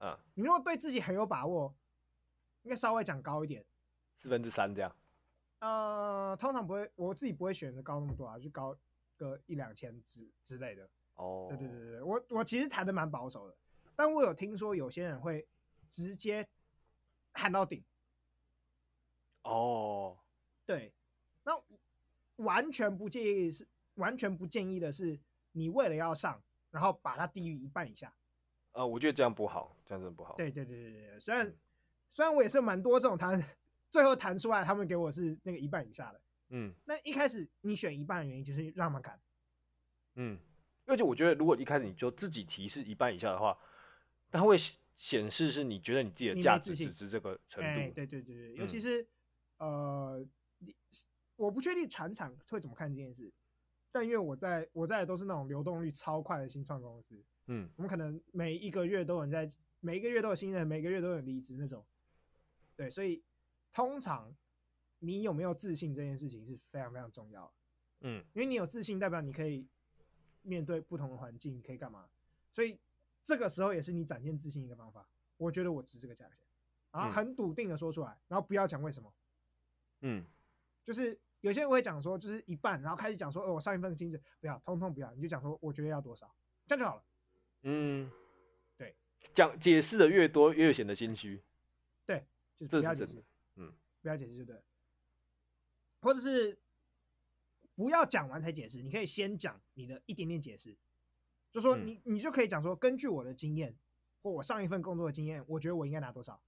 [0.00, 1.74] 嗯，你如果对自己很有把握，
[2.62, 3.64] 应该稍微讲高一点。
[4.20, 4.94] 四分之三这样，
[5.60, 8.76] 呃，通常不会，我自己不会选择高那么多啊，就高
[9.16, 10.88] 个一两千之之类的。
[11.16, 13.56] 哦，对对对对，我我其实谈的蛮保守的，
[13.94, 15.46] 但我有听说有些人会
[15.90, 16.46] 直接
[17.32, 17.82] 喊到顶。
[19.42, 20.18] 哦，
[20.66, 20.92] 对，
[21.44, 21.52] 那
[22.36, 25.18] 完全不建议是完全不建议的是，
[25.52, 28.12] 你为了要上，然后把它低于一半以下。
[28.72, 30.34] 啊，我觉得这样不好，这样真的不好。
[30.36, 31.56] 对对对对对，虽然、嗯、
[32.10, 33.42] 虽然我也是蛮多这种谈。
[33.90, 36.20] 最后谈出来，他们给我是那个一半以下的。
[36.48, 39.20] 嗯，那一开始你选一半的原因就是让他们砍。
[40.16, 40.36] 嗯，
[40.86, 43.56] 而且我觉得如果一开始你就自己提示一半以下的话，
[44.30, 44.56] 它会
[44.98, 47.68] 显示是你觉得你自己的价值只值这个程度。
[47.68, 49.02] 欸、对对对对，尤其是、
[49.58, 50.26] 嗯、呃，
[51.36, 53.32] 我不确定传产会怎么看这件事，
[53.92, 59.48] 但因为我在我在的都是那种流动率超快的新创公司，嗯，我们可能每一个月都有人在，
[59.80, 61.84] 每一个月都有新人，每个月都有离职那种。
[62.76, 63.22] 对，所以。
[63.76, 64.32] 通常，
[65.00, 67.52] 你有没有自信这件事情是非常非常重要的。
[68.02, 69.66] 嗯，因为你有自信，代表你可以
[70.44, 72.06] 面对不同的环境，可以干嘛？
[72.52, 72.78] 所以
[73.24, 75.04] 这个时候也是你展现自信一个方法。
[75.36, 76.38] 我觉得我值这个价钱，
[76.92, 79.12] 然后很笃定的说出来，然后不要讲为什么。
[80.02, 80.24] 嗯，
[80.84, 86.32] 就是有些人会讲说，就是一半，然后开始讲说，哦，我上一份薪水不要，通通不要，你就讲说，我觉得要多少，
[86.66, 87.04] 这样就好了。
[87.62, 88.08] 嗯，
[88.76, 88.94] 对，
[89.34, 91.42] 讲解释的越多，越显得心虚。
[92.06, 92.24] 对，
[92.54, 93.24] 就是不要解释。
[93.56, 93.72] 嗯，
[94.02, 94.62] 不要解释就对，
[96.00, 96.56] 或者是
[97.74, 100.76] 不要讲完才解释，你可以先讲你的一点点解释，
[101.50, 103.74] 就说你、嗯、你就可以讲说，根据我的经验
[104.22, 106.40] 或我上一份工作的经验，我觉得我应该拿多少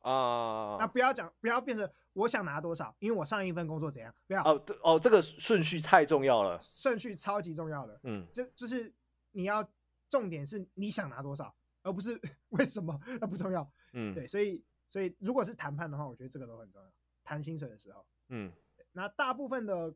[0.00, 0.76] 啊？
[0.78, 4.14] 那不要讲，不要变成我想拿多少，因为我上一份工作怎样？
[4.26, 7.98] 不要哦哦，这个顺序太重要了，顺序超级重要的。
[8.04, 8.92] 嗯，就就是
[9.32, 9.68] 你要
[10.08, 13.68] 重点是你想拿多少，而不是 为什么，那不重要。
[13.92, 16.88] 嗯，对，所以所以如果是谈判的话，我觉得这个都很重要。
[17.24, 18.52] 谈薪水的时候，嗯，
[18.92, 19.94] 那大部分的，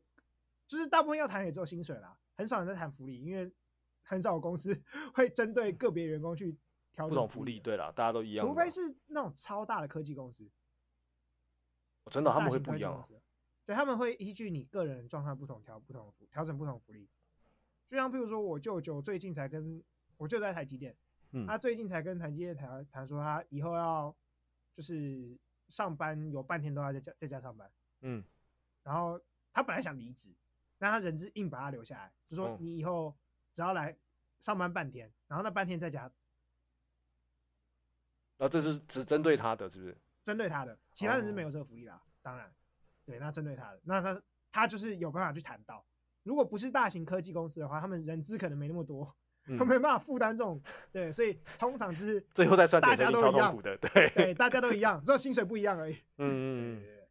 [0.69, 3.51] 就是大部分要谈也只有薪水啦，很少人在谈福利，因为
[4.03, 4.79] 很少有公司
[5.15, 6.55] 会针对个别员工去
[6.93, 7.59] 调整不同福利。
[7.59, 10.47] 对啦，大家都一样，除非是那种超大的科技公司。
[12.11, 13.03] 真的，他们会不一样。
[13.65, 17.09] 对，他们会依据你个人状况不同调不同福调整不同福利。
[17.87, 19.83] 就像譬如说，我舅舅最近才跟
[20.17, 20.95] 我舅在台积电，
[21.31, 24.15] 嗯，他最近才跟台积电谈谈说，他以后要
[24.75, 25.35] 就是
[25.67, 28.23] 上班有半天都要在家在家上班，嗯，
[28.83, 29.19] 然后
[29.51, 30.31] 他本来想离职，
[30.79, 33.15] 但他人资硬把他留下来，就说你以后
[33.51, 33.95] 只要来
[34.39, 36.11] 上班半天，然后那半天在家。
[38.37, 39.97] 那这是只针对他的，是不是？
[40.23, 41.93] 针对他的，其他人是没有这个福利啦。
[41.93, 42.01] Oh.
[42.21, 42.53] 当然，
[43.05, 44.21] 对，那针对他的，那他
[44.51, 45.85] 他就是有办法去谈到。
[46.23, 49.15] 如果不是大型科技公司的话，他们人资可能没那么多，
[49.47, 50.61] 嗯、他没办法负担这种。
[50.91, 55.95] 对，所以通常就是最后再算，大家都一样的，对对，大家都一样，只有薪水不一样而已。
[56.17, 57.07] 嗯嗯嗯。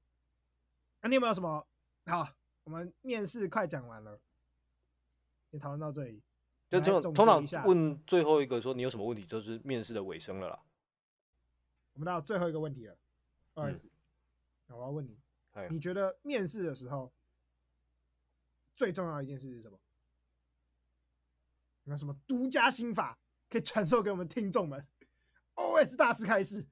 [1.03, 1.67] 那你有没有什么？
[2.07, 2.29] 好，
[2.69, 4.21] 我们面试快讲完了，
[5.49, 6.23] 你讨论到这里，
[6.69, 10.63] 就就通常问最后一个说你有什么问题，就是面试的尾声了啦。
[11.95, 12.95] 我们到最后一个问题了，
[13.55, 13.89] 不好意思，
[14.67, 15.19] 我要问你，
[15.71, 17.11] 你觉得面试的时候
[18.77, 19.79] 最重要的一件事是什么？
[21.85, 24.87] 有没有什么独家心法可以传授给我们听众们
[25.55, 26.67] ？OS 大师开始。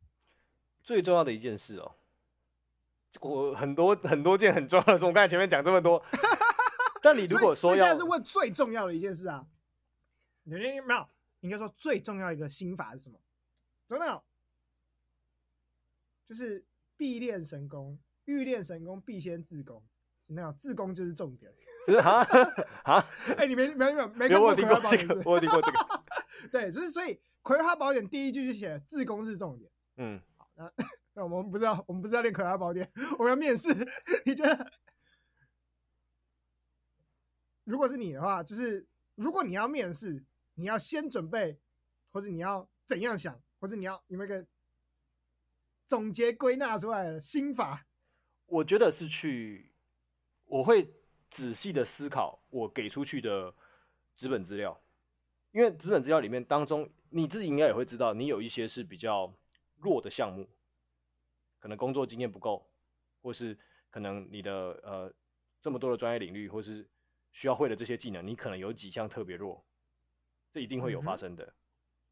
[0.82, 1.96] 最重要的一件事哦，
[3.20, 6.04] 我很多很多件很重要的事，我刚才前面讲这么多，
[7.02, 9.46] 但你如果说要，现在是问最重要的一件事啊，
[10.44, 11.08] 你没有，
[11.40, 13.18] 应该说最重要一个心法是什么？
[13.86, 14.22] 真的。
[16.28, 16.62] 就是
[16.94, 19.82] 必练神功，欲练神功，必先自宫。
[20.26, 21.50] 那样自宫就是重点。
[22.04, 22.20] 啊
[22.82, 23.08] 啊！
[23.32, 25.08] 哎、欸，你没没没没看过《葵花宝典》？
[25.24, 26.04] 我有听过这个。
[26.52, 29.70] 对，就是所以《葵花宝典》第一句就写自宫是重点。
[29.96, 30.70] 嗯，好，那
[31.24, 32.86] 我们不知道，我们不是要练《葵花宝典》，
[33.18, 33.72] 我们要面试。
[34.24, 34.70] 你觉得，
[37.64, 41.58] 如果是你的话，就是如果你要面试，你要先准备，
[42.10, 44.46] 或者你要怎样想，或者你要有没有个？
[45.86, 47.86] 总结归纳出来的心法，
[48.44, 49.72] 我觉得是去，
[50.44, 50.92] 我会
[51.30, 53.54] 仔细的思考我给出去的
[54.14, 54.78] 资本资料，
[55.50, 59.32] 因为资本资料里面当中，你自己应该也会知道，你有一些是比较
[59.78, 60.46] 弱的项目，
[61.58, 62.66] 可能工作经验不够，
[63.22, 63.58] 或是
[63.90, 64.52] 可能你的
[64.82, 65.12] 呃
[65.60, 66.88] 这么多的专业领域，或是
[67.32, 69.64] 需要会的这些技能，你可能有几项特别弱，
[70.52, 71.54] 这一定会有发生的，嗯、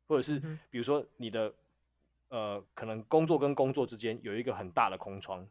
[0.09, 0.39] 或者是
[0.71, 1.55] 比如说你的。
[2.29, 5.49] 呃，可能工作跟工作之间有一个很大的空窗，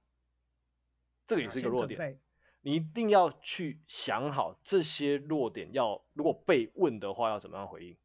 [1.25, 2.19] 这个也是一个弱点。
[2.59, 7.95] 你一定要去想好这些弱点要，要如果被问的话，要怎么样回应。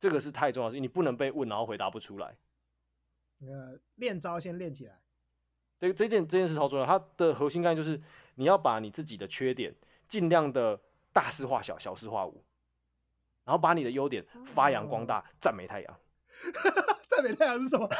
[0.00, 2.34] 这个是太重要的事情，你不能被问然后回答不出来。
[3.40, 5.00] 呃，练招先练起来。
[5.78, 8.00] 这这件这件事超重要，它的核心概念就是
[8.34, 9.74] 你要把你自己的缺点
[10.08, 10.80] 尽量的
[11.12, 12.42] 大事化小，小事化无，
[13.44, 16.00] 然后把你的优点发扬光大，赞、哦、美太阳。
[17.08, 17.88] 赞美太阳是什么？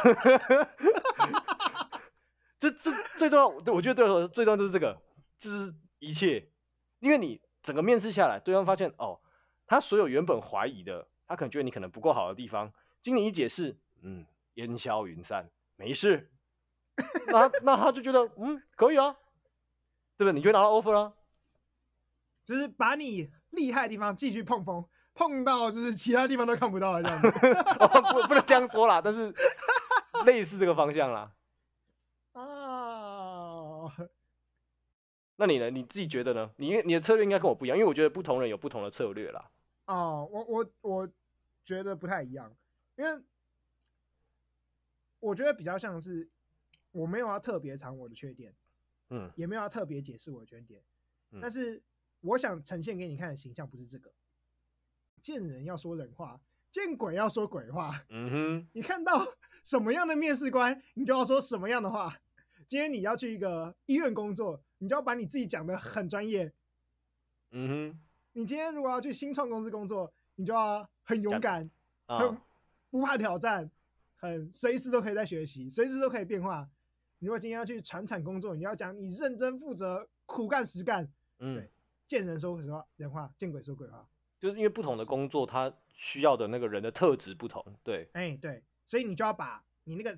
[2.59, 5.01] 这这最重要，对我觉得对我最重要就是这个，
[5.39, 6.49] 就是一切，
[6.99, 9.21] 因为你整个面试下来，对方发现哦，
[9.67, 12.73] 他所有原本怀疑的，他可能觉得你可能不够好的地方，
[13.03, 14.27] 经你一解释，嗯，
[14.59, 16.31] 烟消云散，没事，
[17.29, 19.17] 那那他就觉得嗯可以啊，
[20.17, 20.33] 对不对？
[20.33, 21.15] 你就拿到 offer 了，
[22.45, 24.85] 就是把你厉害的地方继续碰风。
[25.15, 27.27] 碰到就是其他地方都看不到了这样子，
[27.81, 29.35] 哦，不不能这样说啦，但是
[30.25, 31.33] 类似这个方向啦。
[32.35, 33.91] 哦，
[35.35, 35.71] 那你呢？
[35.71, 36.51] 你自己觉得呢？
[36.57, 39.51] 你你的策略应该跟我不一样，因为我觉得不同人有不同的策略啦。
[39.87, 41.09] 哦，我我我
[41.65, 42.55] 觉得不太一样，
[42.95, 43.21] 因为
[45.21, 46.29] 我觉得比较像是
[46.93, 48.55] 我没有要特别藏我的缺点，
[49.11, 50.83] 嗯，也没有要特别解释我的缺点，
[51.31, 51.83] 嗯，但是
[52.21, 54.13] 我想呈现给你看的形象不是这个。
[55.21, 56.41] 见人要说人话，
[56.71, 58.05] 见鬼要说鬼话。
[58.09, 59.27] 嗯哼，你看到
[59.65, 62.21] 什么样的面试官，你就要说什么样的话。
[62.69, 66.53] 今天你要去一个医院工作，你就要把你自己讲的很专业。
[67.51, 68.01] 嗯哼，
[68.35, 71.69] 你今天如果要去新创公司工作，你就要很勇敢，
[72.07, 72.39] 很
[72.91, 73.71] 不怕挑战，
[74.19, 76.69] 很随时都可以在学习，随时都可以变化。
[77.21, 81.09] 你如果今天要去传产工作，你要讲你认真负责、苦干实干。
[81.41, 81.71] 嗯，对，
[82.07, 84.07] 见人说实话，人话；见鬼说鬼话。
[84.41, 90.17] 就是因为不同的工作，它需要的那个人的特质不同，对，哎、欸，对，所以你就要把你那个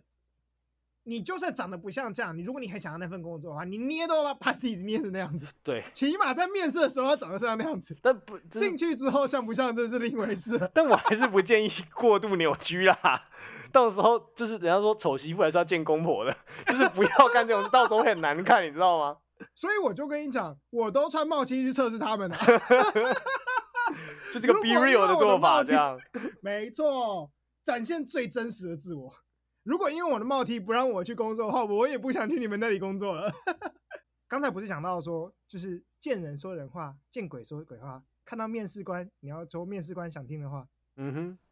[1.05, 5.47] 你就算长得不像这样，你如果你很想要那份工作的话，你捏都要把自己捏成那样子。
[5.65, 7.97] 对，起码在面试的时候要长得像那样子。
[8.03, 10.61] 但不进去之后像不像，这是另一回事。
[10.75, 13.27] 但我还是不建议过度扭曲啦。
[13.73, 19.19] 到时候就是人家说丑媳妇还是要见公婆的， 就是不要干这种，到时候会很难看，你知道吗？
[19.55, 22.39] 所以我就跟你讲，我都穿帽 T 去测试他们了。
[24.33, 25.99] 就这个 be real 的做法，这样
[26.43, 27.31] 没错，
[27.65, 29.11] 展现最真实的自我。
[29.63, 33.33] 如果因为我的帽 T 不让我去工作的话，我也不想去你们那里工作了。
[34.29, 38.03] 刚才不是讲到说，就是见人说人话，见鬼说鬼话。
[38.25, 40.69] 看到面试官，你要说面试官想听的话。
[40.97, 41.50] 嗯哼，好，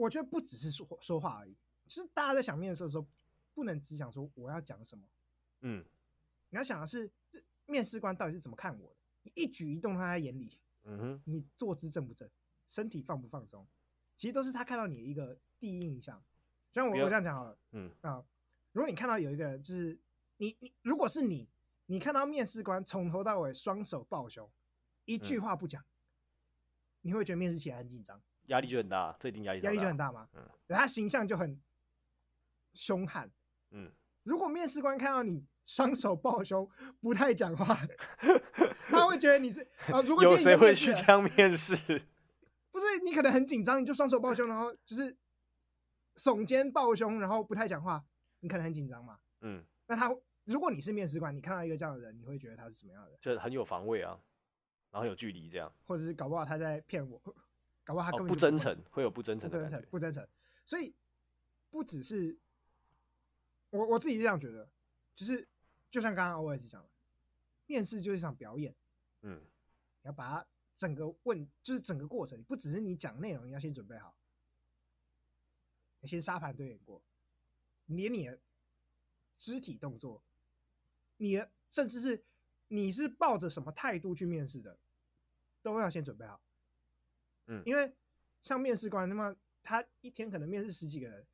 [0.00, 1.54] 我觉得不只是说说话而已，
[1.86, 3.06] 就是大家在想面试的时候，
[3.52, 5.04] 不能只想说我要讲什么。
[5.60, 5.84] 嗯，
[6.48, 7.10] 你要想的是，
[7.66, 8.96] 面试官到底是怎么看我的？
[9.22, 10.58] 你一举一动他在眼里。
[10.84, 12.26] 嗯哼，你坐姿正不正，
[12.66, 13.66] 身体放不放松，
[14.16, 16.18] 其实都是他看到你的一个第一印象。
[16.72, 18.24] 就像我我这样讲好了，嗯啊，
[18.72, 19.98] 如果你看到有一个人，就是
[20.38, 21.46] 你你如果是你，
[21.84, 24.50] 你看到面试官从头到尾双手抱胸，
[25.04, 25.86] 一句话不讲，嗯、
[27.02, 28.18] 你会觉得面试起来很紧张，
[28.50, 30.28] 压力就很大，这一定压力压力就很大嘛。
[30.34, 31.60] 嗯，他形象就很
[32.74, 33.28] 凶悍。
[33.70, 33.90] 嗯，
[34.22, 36.70] 如果面试官看到你双手抱胸，
[37.00, 37.76] 不太讲话，
[38.88, 40.00] 他会觉得你是啊。
[40.02, 41.74] 如果有谁会去这样面试？
[42.70, 45.16] 不是，你可能很紧张，你就双手抱胸，然后就是。
[46.16, 48.04] 耸肩抱胸，然后不太讲话，
[48.40, 49.18] 你可能很紧张嘛。
[49.40, 53.18] 嗯，那他如果你是面试官，你看到一个这样的人，你会觉得他是什么样的人？
[53.22, 54.20] 就很有防卫啊，
[54.90, 57.18] 然后有距离这样，或者是搞不好他在骗我，
[57.84, 60.28] 搞不好他根本不真诚，会有不真诚的不真诚，不真诚。
[60.64, 60.94] 所以
[61.70, 62.38] 不只是
[63.70, 64.68] 我我自己是这样觉得，
[65.16, 65.46] 就是
[65.90, 66.88] 就像刚刚 OS 讲的，
[67.66, 68.74] 面试就是一场表演。
[69.22, 69.40] 嗯，
[70.02, 74.16] 你要把它整个问，就是整个过程，不只是你讲内容，你要先准备好。
[76.00, 77.02] 你先沙盘对演过，
[77.86, 78.38] 连你的
[79.36, 80.22] 肢体动作，
[81.18, 82.24] 你的甚至是
[82.68, 84.78] 你是抱着什么态度去面试的，
[85.60, 86.40] 都要先准备好。
[87.50, 87.92] 嗯，因为
[88.42, 91.26] 像面试官，那么他一天可能面试十几个人，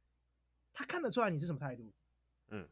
[0.72, 1.92] 他看得出来你是什么态度。
[2.48, 2.68] 嗯，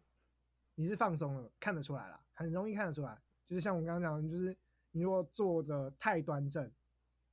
[0.75, 3.21] 你是放松了，看得出来了，很容易看得出来。
[3.47, 4.57] 就是像我刚刚讲的，就是
[4.91, 6.71] 你如果坐的太端正，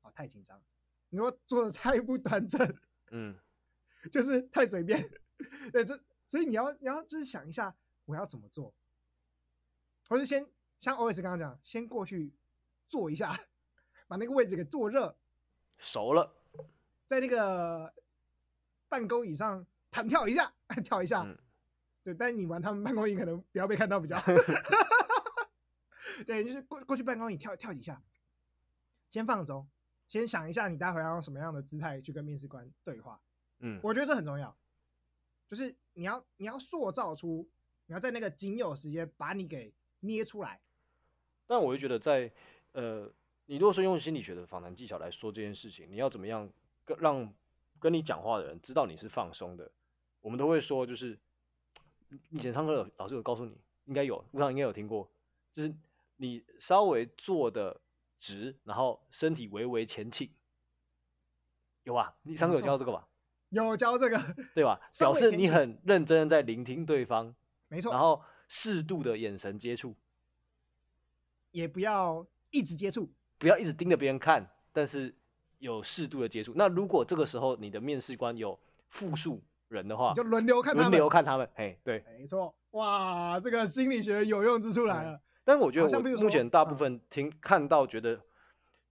[0.01, 0.59] 啊，太紧张；
[1.09, 2.77] 你如果坐的太不端正，
[3.11, 3.35] 嗯。
[4.11, 4.99] 就是太随便，
[5.71, 5.95] 对，这
[6.27, 8.73] 所以你要你要就是想一下我要怎么做，
[10.09, 10.43] 或是先
[10.79, 12.33] 像 OS 刚刚讲，先过去
[12.89, 13.31] 坐一下，
[14.09, 15.15] 把那个位置给坐热，
[15.81, 16.31] 熟了，
[17.07, 17.91] 在那个
[18.87, 20.53] 办公椅上弹跳一下，
[20.85, 21.35] 跳一下，嗯、
[22.03, 24.31] 对，但是你玩他们办公椅可能不要被看到比较好
[26.25, 27.99] 对，就是过过去办公椅跳跳几下，
[29.09, 29.67] 先放松，
[30.07, 33.19] 先想一下你待会要用什么样的姿态去跟面试官对话。
[33.59, 34.55] 嗯，我觉得这很重要，
[35.49, 37.49] 就是你要你要塑造出，
[37.87, 40.61] 你要在那个仅有时间把你给捏出来。
[41.47, 42.31] 但我就觉得，在
[42.71, 43.11] 呃，
[43.45, 46.49] 你如果说用心理学的访谈技巧来说这件事情，你要怎么样
[46.85, 47.33] 跟让
[47.79, 49.71] 跟你讲话的人知道你是放松的？
[50.21, 51.17] 我们都会说，就是
[52.29, 55.11] 以前上课老师有告诉你，应该有，路上应该有听过，
[55.53, 55.73] 就是
[56.17, 57.81] 你稍微坐的
[58.19, 60.29] 直，然后身体微微前倾，
[61.83, 62.15] 有吧？
[62.21, 63.07] 你上课有教这个吧？
[63.49, 64.17] 有教这个，
[64.53, 64.79] 对吧？
[64.99, 67.35] 表示你很认真的在聆听对方，
[67.67, 67.91] 没错。
[67.91, 69.95] 然后适度的眼神接触，
[71.51, 73.11] 也不要一直接触，
[73.41, 75.15] 不要一直盯着别人看，但是
[75.57, 76.53] 有适度的接触。
[76.55, 81.49] 那如果这个时候你的面试官有复数人的话，就轮流看他们，轮流看他们。
[81.55, 82.53] 嘿，对，没错。
[82.69, 85.19] 哇，这个心理学有用之处来了。
[85.43, 88.21] 但我觉得我目前大部分听看到觉得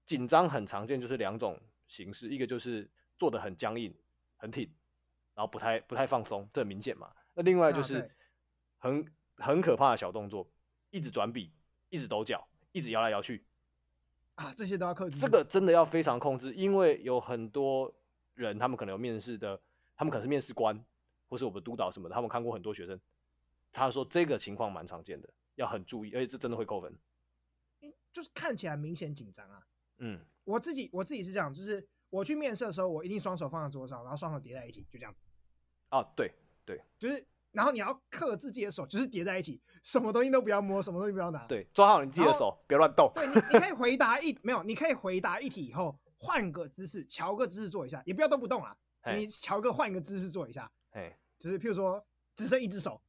[0.04, 3.94] 紧张很常见，就是两种形式，一个就是做的很僵硬。
[4.42, 4.62] 很挺，
[5.34, 7.10] 然后不太不太放松，这很明显嘛。
[7.34, 8.10] 那另外就是
[8.78, 9.04] 很、啊、
[9.36, 10.48] 很可怕的小动作，
[10.88, 11.52] 一直转笔，
[11.90, 13.44] 一直抖脚，一直摇来摇去，
[14.40, 15.20] 啊，这些都要克制。
[15.20, 17.92] 这个真的要非常控制，因为有很多
[18.34, 19.60] 人，他们可能有面试的，
[19.94, 20.82] 他们可能是面试官，
[21.28, 22.98] 或是我们督导什么的，他们看过很多学生，
[23.72, 26.98] 他说这个情况蛮常见的，要很注意，而且这真的会扣分。
[28.12, 29.66] 就是看起来明显紧张啊。
[29.98, 31.86] 嗯，我自己我自己是这样，就是。
[32.10, 35.20] 我去面试的时候，我一定双手放在桌上，然后双手叠在一起，就这样子。
[35.90, 36.32] 啊，对
[36.66, 41.46] 对，就是，然后你要克制自己的手，就是叠在一起，什么东西都不要摸，什么东西不要拿。
[41.46, 43.10] 对，抓好你自己的手，别乱动。
[43.14, 48.76] 对，你你可以回答一没有，你可以回答一题以后换个姿势，乔个姿势做一下，也不要都不动啊。
[49.14, 50.70] 你乔个换个姿势做一下。
[50.90, 53.00] 嘿，就是譬如说只剩一只手，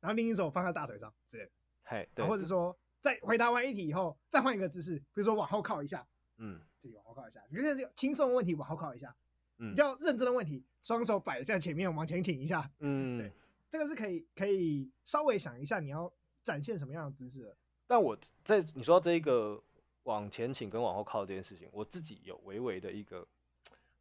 [0.00, 1.50] 然后另一只手放在大腿上之类的。
[1.84, 2.26] 嘿，对。
[2.26, 6.06] 或者说在回答完一题以后再换一个姿势，比如说往后靠一下。
[6.38, 6.60] 嗯。
[6.80, 9.12] 自己往后靠一下，你看这个轻松的问题往后靠一下，
[9.58, 13.32] 嗯，比较认真的问题，双手摆在前面往前倾一下，嗯，对，
[13.70, 16.12] 这个是可以可以稍微想一下你要
[16.42, 17.56] 展现什么样的姿势。
[17.86, 19.62] 但我在你说这一个
[20.02, 23.26] 往前倾跟往后靠这件事情，我自己有微微的一个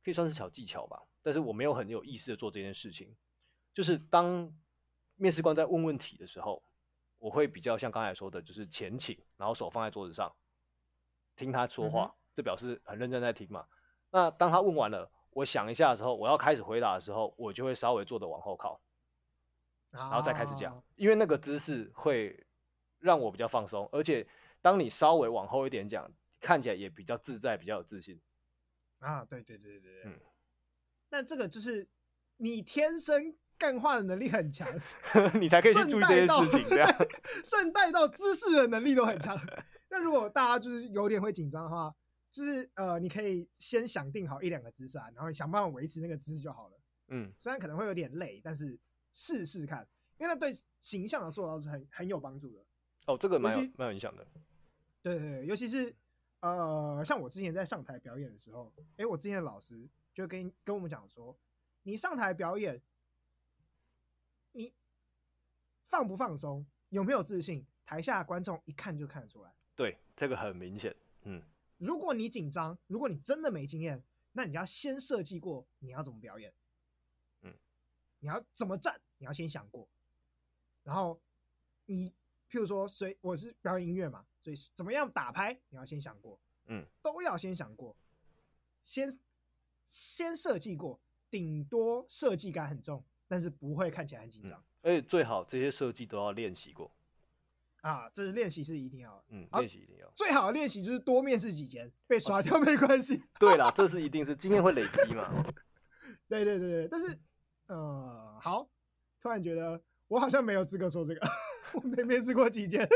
[0.03, 3.15] 可以算是小技巧吧，但是我没有很有意识的做这件事情。
[3.73, 4.53] 就是当
[5.15, 6.63] 面试官在问问题的时候，
[7.19, 10.35] 我会比较像刚才说的，就是前倾，然后手放在桌子上，
[11.35, 13.67] 听他说话，这表示很认真在听嘛。
[14.09, 18.81] 那当他问完了，我想一下的时候，我要开始回答的时候，我就会稍微做的往后靠，
[19.97, 22.45] 然后再开始讲，因为那个姿势会
[22.99, 24.25] 让我比较放松，而且
[24.61, 28.19] 当你稍微往后一点讲，看起来也比较自在，比较有自信。
[28.99, 30.19] 啊，对对对对对，嗯。
[31.09, 31.87] 但这个就是
[32.37, 33.35] 你天生。
[33.59, 34.69] 干话的能力很强，
[35.41, 36.69] 你才可以去注意这些事情。
[36.69, 36.87] 这样，
[37.43, 39.35] 顺带到姿势的能力都很强。
[39.89, 41.91] 那如果大家就是有点会紧张的话，
[42.31, 46.77] 就是呃，你可以先想定好一两个姿势啊，然后想办法维持那个姿势就好了。
[47.07, 48.77] 嗯，虽然可能会有点累，但是
[49.17, 49.81] 试试看，
[50.19, 52.63] 因为那对形象的塑造是很很有帮助的。
[53.07, 54.23] 哦，这个蛮有蛮有影响的。
[55.01, 55.95] 对对对，尤其是
[56.41, 61.35] 呃，像我之前在上台表演的时候，哎，我之前的老师就跟跟我们讲说，
[61.81, 62.79] 你上台表演。
[64.53, 64.73] 你
[65.83, 67.65] 放不放松，有没有自信？
[67.85, 69.53] 台下观众一看就看得出来。
[69.75, 70.95] 对，这个很明显。
[71.23, 71.41] 嗯，
[71.77, 76.51] 如果你紧张，如果你真的没经验，那你要先设计过你要怎么表演。
[77.41, 77.53] 嗯，
[78.19, 79.87] 你要怎么站，你要先想过。
[80.83, 81.21] 然后
[81.85, 82.11] 你，
[82.49, 86.39] 譬如说，谁我是表演音乐嘛，所以怎么样打拍，你要先想过。
[86.67, 87.95] 嗯，都要先想过，
[88.83, 89.09] 先
[89.87, 90.99] 先设计过，
[91.29, 93.03] 顶多设计感很重。
[93.29, 96.89] 但是不会看起来很紧张，而且最好这些设计都要练习过
[97.81, 100.09] 啊，这是练习是一定要的，嗯，练习一定要。
[100.15, 103.21] 最好的练习就是多面试几间，被刷掉没关系。
[103.37, 105.29] 对啦，这是一定是经验会累积嘛。
[106.29, 107.19] 对对对对，但是
[107.65, 108.69] 呃，好，
[109.27, 111.19] 突然觉得我好像没有资格说这个，
[111.75, 112.87] 我没面试过几间。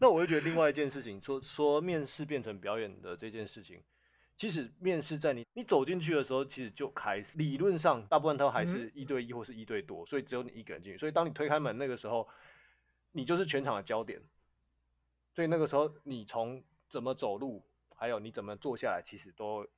[0.00, 3.80] 那我就觉得另外一件事情，说说面试变成表演的这件事情。
[4.36, 10.98] 其实面试在你你走进去的时候，其实就开始理论上大部分都还是一对一或是一对多，所以只有你一个人进去。
[10.98, 12.26] 所以当你推开门那个时候，
[13.12, 14.20] 你就是全场的焦点。
[15.36, 17.62] 所以那个时候你从怎么走路，
[17.94, 19.68] 还有你怎么坐下来，其实都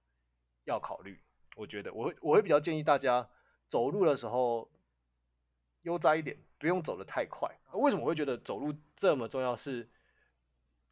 [0.65, 1.21] 要考虑。
[1.55, 3.29] 我觉得我会我会比较建议大家
[3.69, 4.71] 走路的时候
[5.83, 7.49] 悠哉一点，不用走得太快。
[7.75, 9.57] 为什么我会觉得走路这么重要？
[9.57, 9.89] 是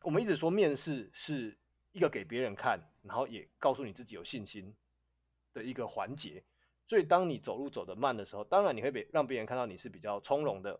[0.02, 1.58] 我们一直说面试是
[1.92, 2.80] 一个给别人看。
[3.02, 4.76] 然后也告诉你自己有信心
[5.54, 6.44] 的一个环节，
[6.86, 10.78] 所以当你走路走得慢的时候，当然你会被让别人看到你是比较从容的，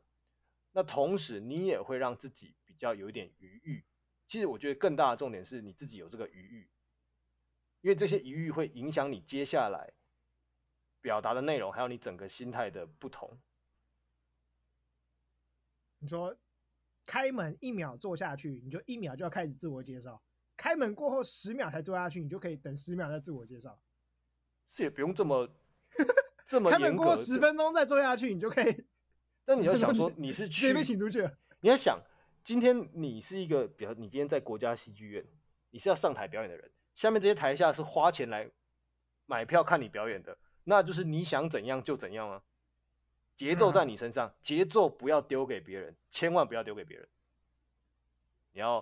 [0.72, 3.82] 那同时你也会让自己比较有一点余裕。
[4.28, 6.68] 其实我觉得更大的重点是你自己有这个余裕，
[7.80, 9.94] 因为这些余裕会影响你接下来
[11.00, 13.40] 表达的内容，还有你整个心态的不同。
[16.00, 16.36] 你说
[17.06, 20.20] 开门一秒坐下去，你就一秒就要开始自我介绍。
[20.56, 23.80] 开门过后十秒才坐下去，你就可以等十秒再自我介绍。
[24.68, 25.48] 是也不用这么
[26.48, 26.84] 这么严格。
[26.84, 28.84] 开门过后十分钟再坐下去，你就可以。
[29.44, 31.32] 但你要想说，你是去被请出去了。
[31.60, 32.00] 你要想，
[32.44, 35.26] 今天你是一个，比如你今天在国家戏剧院，
[35.70, 38.50] 你是要上台表演的人，下面这些台下是花钱来
[39.26, 42.42] 买票看你表演的，那就是你想怎样就怎样啊。
[43.40, 47.08] 节奏在你身上，节奏不要丢给别人，千万不要丢给别人。
[48.52, 48.80] 你要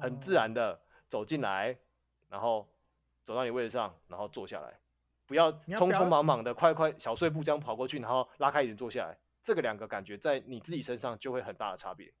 [0.00, 0.80] 很自然的。
[1.08, 1.78] 走进来，
[2.28, 2.68] 然后
[3.22, 4.76] 走到你位置上，然后坐下来，
[5.24, 9.16] 不要匆匆忙忙的快快小碎步这样跑过去，然后拉开椅子坐下来。
[9.44, 12.12] 这个两个感觉在你自己身上就会很大的差别。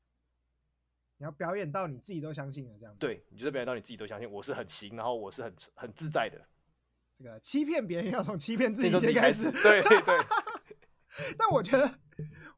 [1.16, 2.94] 你要表演到你自己都相信了，这样。
[2.96, 6.40] 对，你就是表演到你自己都相信，我是很行，然后我是很很自在的。
[7.18, 9.50] 这个欺骗别人要从欺骗自己先开始。
[9.50, 10.16] 对对对。
[11.38, 11.98] 但我觉得，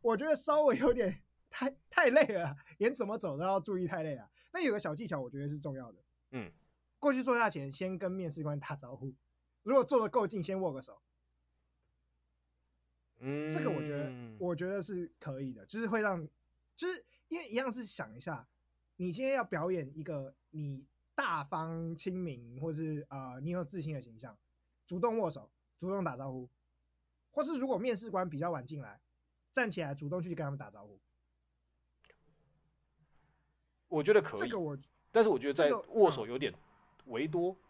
[0.01, 4.31] 我觉得稍微有点太太累了，连怎么走都要注意太累了。
[4.53, 5.99] 那有个小技巧，我觉得是重要的。
[6.31, 6.53] 嗯，
[6.99, 9.15] 过去坐下前先跟面试官打招呼，
[9.63, 11.01] 如果坐的够近，先握个手。
[13.21, 16.27] 嗯，这个我觉得我觉得是可以的，就是会让，
[16.77, 18.47] 就是因为一样是想一下，
[18.97, 24.39] 你今天要表演一个你大方亲民，或是呃你有自信的形象，
[24.87, 26.49] 主动握手，主动打招呼，
[27.39, 29.01] 或是如果面试官比较晚进来，
[29.53, 30.99] 站起来主动去跟他们打招呼，
[33.87, 34.41] 我觉得可以。
[34.41, 34.77] 这个我。
[35.13, 36.53] 但是我觉得在握手有点
[37.05, 37.63] 为多，这个嗯，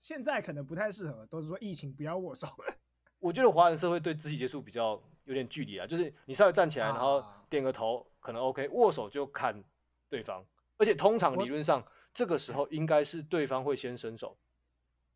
[0.00, 2.46] 现在可能不太适合，都是说疫情不要握手。
[3.20, 9.62] 我觉得华人社会对肢体接触比较有点距离啊，就是你稍微站起来，然后点个头可能 OK，握手就看
[10.08, 10.42] 对方，
[10.78, 14.38] 而且通常理论上这个时候应该是对方会先伸手，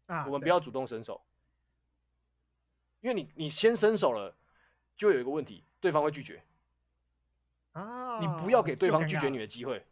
[0.05, 1.23] 啊，我们不要主动伸手，
[3.01, 4.37] 因为你你先伸手了，
[4.97, 6.43] 就有一个问题，对方会拒绝
[7.73, 8.19] 啊。
[8.21, 9.85] 你不要给对方拒绝你的机会。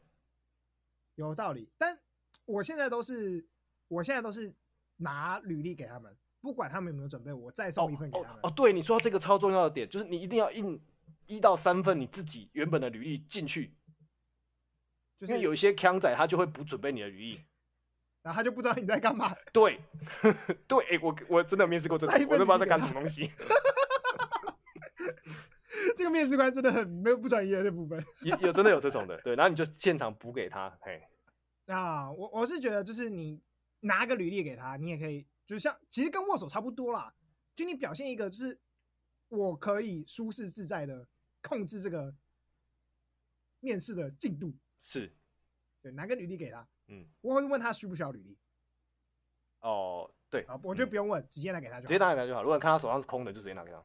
[1.14, 1.98] 有道理，但
[2.44, 3.46] 我现在都是，
[3.88, 4.52] 我现在都是
[4.96, 8.36] 拿履历给他们，不管他们有没有准备，我再送一份给他们。
[8.36, 10.80] 哦，哦，哦，对，你说到这个超重要的点，就是你一定要印
[11.26, 13.72] 一到三份你自己原本的履历进去，
[15.18, 17.40] 就是因为有一些强仔他就会不准备你的履历。
[18.26, 19.32] 然后他就不知道你在干嘛。
[19.52, 19.80] 对，
[20.66, 23.30] 对，哎、欸，我我真的面试过这种，我都不知道在干什么东西。
[25.96, 28.04] 这个面试官真的很没有不专业的部分。
[28.22, 31.00] 有有真的有这种的，对，然后你就现场补给他，嘿。
[31.66, 33.40] 啊，我我是觉得就是你
[33.78, 37.14] 拿个履历给他，你也可以，就像其实跟握手差不多啦，
[37.54, 38.58] 就你表现一个就是
[39.28, 41.06] 我可以舒适自在的
[41.42, 42.12] 控制这个
[43.60, 44.52] 面试的进度。
[44.82, 45.14] 是，
[45.80, 46.66] 对，拿个履历给他。
[46.88, 48.38] 嗯，我会问他需不需要履历。
[49.60, 51.88] 哦，对，啊，我觉得不用问，嗯、直接拿给他就好。
[51.88, 52.42] 直接拿给他就好。
[52.42, 53.84] 如果看他手上是空的，就直接拿给他。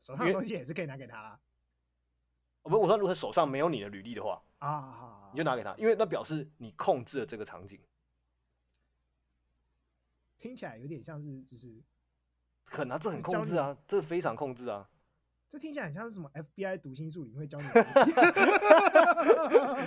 [0.00, 1.40] 手上的东西也是可以拿给他啦。
[2.62, 7.80] 哦，不，我说如果手上没有你的履历的话，啊，你就拿给他，因为那表示你控制了这个场景。
[10.38, 11.82] 听起来有点像是就是，
[12.64, 14.88] 很啊，这很控制啊，这非常控制啊。
[15.54, 18.12] 这听起来很像是什么 FBI 读心术里会教你的东西，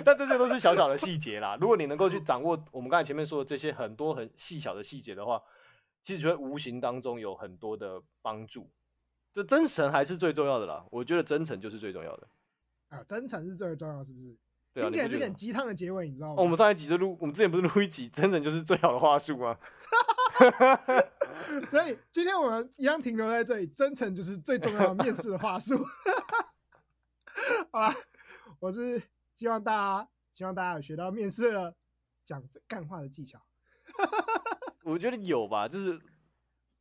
[0.02, 1.58] 但这些都是小小的细节啦。
[1.60, 5.42] 如果你能够去掌握我们刚才前面说的这些很多很细小的细节的话，
[6.02, 8.70] 其实觉得无形当中有很多的帮助。
[9.34, 12.26] 就真诚还是最重要的啦，我觉得真诚就是最重要的。
[12.88, 14.34] 啊，真诚是最重要的，是不是？
[14.72, 16.36] 对啊，听起来是很鸡汤的结尾，你知道吗？
[16.38, 19.58] 哦，我们上一集就录，我们之前不是录一集，真诚就是最好的话术吗？
[21.70, 25.84] 所以今天我们一样停留在这里，真诚就是最重要的面试的话术。
[27.72, 27.94] 好了，
[28.60, 29.02] 我是
[29.34, 31.74] 希望大家，希望大家有学到面试的
[32.24, 33.40] 讲干话的技巧。
[34.84, 36.00] 我觉得有吧，就是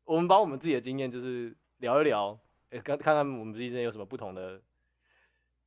[0.04, 2.40] 我们把我们自己的经验，就是聊一聊，
[2.70, 4.62] 哎，看看看我们之间有什么不同的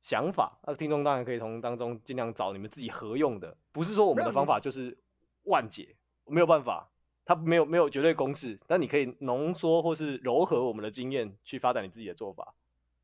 [0.01, 0.59] 想法。
[0.67, 4.97] 那听众当然可以从当中尽量找你们自己合用的，不是说我们的方法就是
[5.43, 6.90] 万解，没有办法。
[7.33, 12.53] 它没有没有绝对公式，但你可以浓缩或是糅合我们的经验去发展你自己的做法。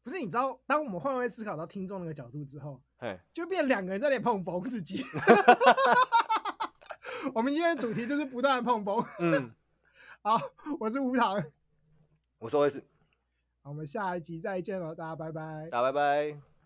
[0.03, 5.01] 不是，你知道，当我们换位思考到听众那个角度之后，嘿，就变两个人在那里碰崩自己。
[7.34, 9.01] 我们今天的主题就是不断碰崩。
[9.19, 9.53] 嗯，
[10.21, 10.38] 好，
[10.80, 11.41] 我是无糖，
[12.39, 12.84] 我说的是，
[13.63, 16.57] 好，我们下一集再见了，大家拜拜，大家拜拜。